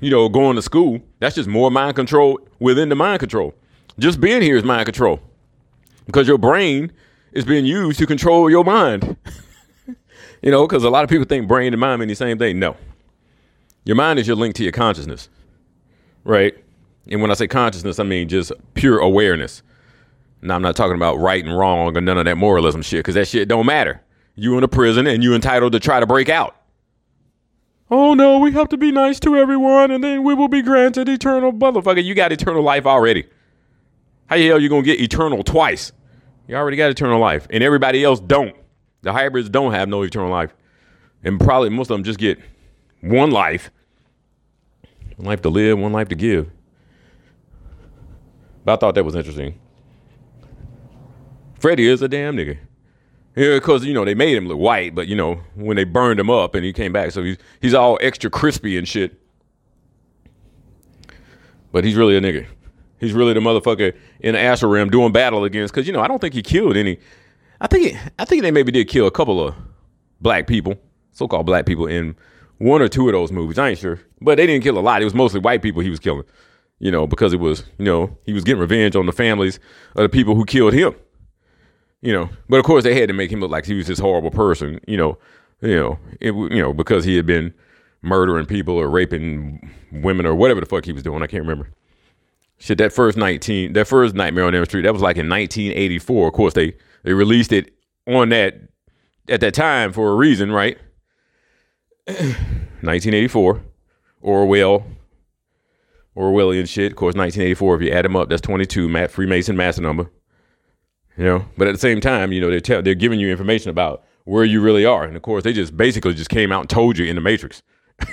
you 0.00 0.10
know, 0.10 0.28
going 0.28 0.56
to 0.56 0.62
school. 0.62 1.00
That's 1.18 1.34
just 1.34 1.48
more 1.48 1.70
mind 1.70 1.96
control 1.96 2.38
within 2.58 2.90
the 2.90 2.94
mind 2.94 3.20
control. 3.20 3.54
Just 3.98 4.20
being 4.20 4.42
here 4.42 4.56
is 4.56 4.62
mind 4.62 4.84
control 4.84 5.20
because 6.06 6.28
your 6.28 6.38
brain 6.38 6.92
is 7.32 7.44
being 7.44 7.64
used 7.64 7.98
to 7.98 8.06
control 8.06 8.50
your 8.50 8.64
mind. 8.64 9.16
you 10.42 10.50
know, 10.50 10.66
because 10.66 10.84
a 10.84 10.90
lot 10.90 11.04
of 11.04 11.10
people 11.10 11.24
think 11.24 11.48
brain 11.48 11.72
and 11.72 11.80
mind 11.80 12.00
mean 12.00 12.08
the 12.08 12.14
same 12.14 12.38
thing. 12.38 12.58
No, 12.58 12.76
your 13.84 13.96
mind 13.96 14.18
is 14.18 14.26
your 14.26 14.36
link 14.36 14.54
to 14.56 14.62
your 14.62 14.72
consciousness, 14.72 15.28
right? 16.24 16.54
And 17.10 17.20
when 17.20 17.30
I 17.30 17.34
say 17.34 17.46
consciousness, 17.46 17.98
I 17.98 18.04
mean 18.04 18.28
just 18.28 18.52
pure 18.74 18.98
awareness. 18.98 19.62
Now 20.40 20.54
I'm 20.54 20.62
not 20.62 20.76
talking 20.76 20.96
about 20.96 21.18
right 21.18 21.44
and 21.44 21.56
wrong 21.56 21.96
or 21.96 22.00
none 22.00 22.18
of 22.18 22.24
that 22.26 22.36
moralism 22.36 22.82
shit, 22.82 23.00
because 23.00 23.14
that 23.14 23.28
shit 23.28 23.48
don't 23.48 23.66
matter. 23.66 24.00
You 24.36 24.58
in 24.58 24.64
a 24.64 24.68
prison 24.68 25.06
and 25.06 25.22
you 25.22 25.34
entitled 25.34 25.72
to 25.72 25.80
try 25.80 26.00
to 26.00 26.06
break 26.06 26.28
out. 26.28 26.56
Oh 27.90 28.14
no, 28.14 28.38
we 28.38 28.52
have 28.52 28.68
to 28.70 28.76
be 28.76 28.90
nice 28.90 29.20
to 29.20 29.36
everyone, 29.36 29.90
and 29.90 30.02
then 30.02 30.22
we 30.22 30.34
will 30.34 30.48
be 30.48 30.62
granted 30.62 31.08
eternal 31.08 31.52
motherfucker. 31.52 32.02
You 32.02 32.14
got 32.14 32.32
eternal 32.32 32.62
life 32.62 32.86
already. 32.86 33.26
How 34.26 34.36
the 34.36 34.46
hell 34.46 34.60
you 34.60 34.68
gonna 34.68 34.82
get 34.82 35.00
eternal 35.00 35.42
twice? 35.42 35.92
You 36.48 36.56
already 36.56 36.76
got 36.76 36.90
eternal 36.90 37.18
life, 37.18 37.46
and 37.50 37.62
everybody 37.62 38.04
else 38.04 38.20
don't. 38.20 38.54
The 39.02 39.12
hybrids 39.12 39.48
don't 39.48 39.72
have 39.72 39.88
no 39.88 40.02
eternal 40.02 40.30
life, 40.30 40.54
and 41.22 41.38
probably 41.40 41.70
most 41.70 41.90
of 41.90 41.94
them 41.96 42.04
just 42.04 42.18
get 42.18 42.38
one 43.00 43.30
life, 43.30 43.70
one 45.16 45.26
life 45.26 45.42
to 45.42 45.48
live, 45.50 45.78
one 45.78 45.92
life 45.92 46.08
to 46.08 46.14
give. 46.14 46.50
But 48.64 48.74
I 48.74 48.76
thought 48.76 48.94
that 48.94 49.04
was 49.04 49.14
interesting. 49.14 49.58
Freddy 51.58 51.86
is 51.86 52.02
a 52.02 52.08
damn 52.08 52.36
nigga. 52.36 52.58
Yeah, 53.36 53.54
because 53.54 53.84
you 53.84 53.94
know 53.94 54.04
they 54.04 54.14
made 54.14 54.36
him 54.36 54.46
look 54.46 54.58
white, 54.58 54.94
but 54.94 55.08
you 55.08 55.16
know 55.16 55.40
when 55.54 55.76
they 55.76 55.84
burned 55.84 56.20
him 56.20 56.30
up 56.30 56.54
and 56.54 56.64
he 56.64 56.72
came 56.72 56.92
back, 56.92 57.10
so 57.10 57.22
he's 57.22 57.36
he's 57.60 57.74
all 57.74 57.98
extra 58.00 58.30
crispy 58.30 58.78
and 58.78 58.86
shit. 58.86 59.20
But 61.72 61.84
he's 61.84 61.96
really 61.96 62.16
a 62.16 62.20
nigga. 62.20 62.46
He's 62.98 63.12
really 63.12 63.32
the 63.32 63.40
motherfucker 63.40 63.94
in 64.20 64.34
realm 64.34 64.90
doing 64.90 65.12
battle 65.12 65.44
against. 65.44 65.74
Because 65.74 65.86
you 65.86 65.92
know, 65.92 66.00
I 66.00 66.08
don't 66.08 66.20
think 66.20 66.34
he 66.34 66.42
killed 66.42 66.76
any. 66.76 66.98
I 67.60 67.66
think 67.66 67.96
I 68.18 68.24
think 68.24 68.42
they 68.42 68.50
maybe 68.50 68.72
did 68.72 68.88
kill 68.88 69.06
a 69.06 69.10
couple 69.10 69.46
of 69.46 69.54
black 70.20 70.46
people, 70.46 70.74
so-called 71.12 71.46
black 71.46 71.66
people, 71.66 71.86
in 71.86 72.16
one 72.58 72.82
or 72.82 72.88
two 72.88 73.08
of 73.08 73.12
those 73.12 73.32
movies. 73.32 73.58
I 73.58 73.70
ain't 73.70 73.78
sure, 73.78 74.00
but 74.20 74.36
they 74.36 74.46
didn't 74.46 74.62
kill 74.62 74.78
a 74.78 74.80
lot. 74.80 75.02
It 75.02 75.06
was 75.06 75.14
mostly 75.14 75.40
white 75.40 75.62
people 75.62 75.82
he 75.82 75.90
was 75.90 76.00
killing. 76.00 76.24
You 76.78 76.90
know, 76.90 77.06
because 77.06 77.32
it 77.32 77.40
was 77.40 77.64
you 77.78 77.84
know 77.84 78.16
he 78.24 78.32
was 78.32 78.44
getting 78.44 78.60
revenge 78.60 78.96
on 78.96 79.06
the 79.06 79.12
families 79.12 79.58
of 79.96 80.02
the 80.02 80.08
people 80.08 80.34
who 80.34 80.44
killed 80.44 80.72
him. 80.72 80.94
You 82.00 82.12
know, 82.12 82.28
but 82.48 82.58
of 82.58 82.64
course 82.64 82.84
they 82.84 82.98
had 82.98 83.08
to 83.08 83.14
make 83.14 83.32
him 83.32 83.40
look 83.40 83.50
like 83.50 83.64
he 83.64 83.74
was 83.74 83.86
this 83.86 83.98
horrible 83.98 84.30
person. 84.30 84.80
You 84.86 84.96
know, 84.96 85.18
you 85.62 85.76
know, 85.76 85.98
it, 86.20 86.32
you 86.32 86.60
know 86.62 86.72
because 86.72 87.04
he 87.04 87.16
had 87.16 87.26
been 87.26 87.54
murdering 88.02 88.46
people 88.46 88.76
or 88.76 88.88
raping 88.88 89.72
women 89.90 90.26
or 90.26 90.34
whatever 90.34 90.60
the 90.60 90.66
fuck 90.66 90.84
he 90.84 90.92
was 90.92 91.02
doing. 91.02 91.22
I 91.22 91.26
can't 91.26 91.42
remember. 91.42 91.70
Shit, 92.58 92.78
that 92.78 92.92
first 92.92 93.18
nineteen, 93.18 93.72
that 93.74 93.86
first 93.86 94.14
Nightmare 94.14 94.44
on 94.44 94.54
Elm 94.54 94.64
Street, 94.64 94.82
that 94.82 94.92
was 94.92 95.02
like 95.02 95.16
in 95.16 95.28
1984. 95.28 96.28
Of 96.28 96.34
course, 96.34 96.54
they 96.54 96.74
they 97.02 97.12
released 97.12 97.52
it 97.52 97.74
on 98.06 98.28
that 98.30 98.54
at 99.28 99.40
that 99.40 99.54
time 99.54 99.92
for 99.92 100.10
a 100.10 100.14
reason, 100.14 100.52
right? 100.52 100.78
1984, 102.06 103.62
Orwell, 104.20 104.86
Orwellian 106.16 106.68
shit. 106.68 106.92
Of 106.92 106.96
course, 106.96 107.14
1984. 107.14 107.76
If 107.76 107.82
you 107.82 107.90
add 107.90 108.04
them 108.04 108.16
up, 108.16 108.28
that's 108.28 108.42
22. 108.42 108.88
Matt 108.88 109.10
Freemason 109.10 109.56
master 109.56 109.82
number. 109.82 110.10
You 111.16 111.24
know, 111.24 111.44
but 111.56 111.68
at 111.68 111.72
the 111.72 111.80
same 111.80 112.00
time, 112.00 112.32
you 112.32 112.40
know, 112.40 112.50
they're 112.50 112.60
tell, 112.60 112.82
they're 112.82 112.94
giving 112.94 113.20
you 113.20 113.30
information 113.30 113.70
about 113.70 114.04
where 114.24 114.44
you 114.44 114.60
really 114.60 114.84
are, 114.84 115.04
and 115.04 115.16
of 115.16 115.22
course, 115.22 115.44
they 115.44 115.52
just 115.52 115.76
basically 115.76 116.14
just 116.14 116.30
came 116.30 116.50
out 116.50 116.60
and 116.60 116.70
told 116.70 116.98
you 116.98 117.06
in 117.06 117.14
the 117.14 117.20
Matrix. 117.20 117.62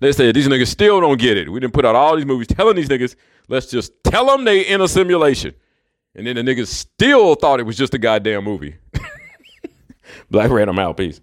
they 0.00 0.12
said 0.12 0.34
these 0.34 0.48
niggas 0.48 0.66
still 0.66 1.00
don't 1.00 1.20
get 1.20 1.36
it. 1.36 1.50
We 1.50 1.60
didn't 1.60 1.72
put 1.72 1.84
out 1.84 1.94
all 1.94 2.16
these 2.16 2.26
movies 2.26 2.48
telling 2.48 2.74
these 2.74 2.88
niggas, 2.88 3.14
let's 3.50 3.66
just 3.66 3.92
tell 4.04 4.26
them 4.26 4.44
they 4.44 4.62
in 4.66 4.80
a 4.80 4.88
simulation, 4.88 5.54
and 6.14 6.26
then 6.26 6.36
the 6.36 6.42
niggas 6.42 6.68
still 6.68 7.34
thought 7.34 7.60
it 7.60 7.64
was 7.64 7.76
just 7.76 7.92
a 7.92 7.98
goddamn 7.98 8.44
movie. 8.44 8.76
Black 10.30 10.50
Rant, 10.50 10.70
I'm 10.70 10.78
out. 10.78 10.96
Peace. 10.96 11.20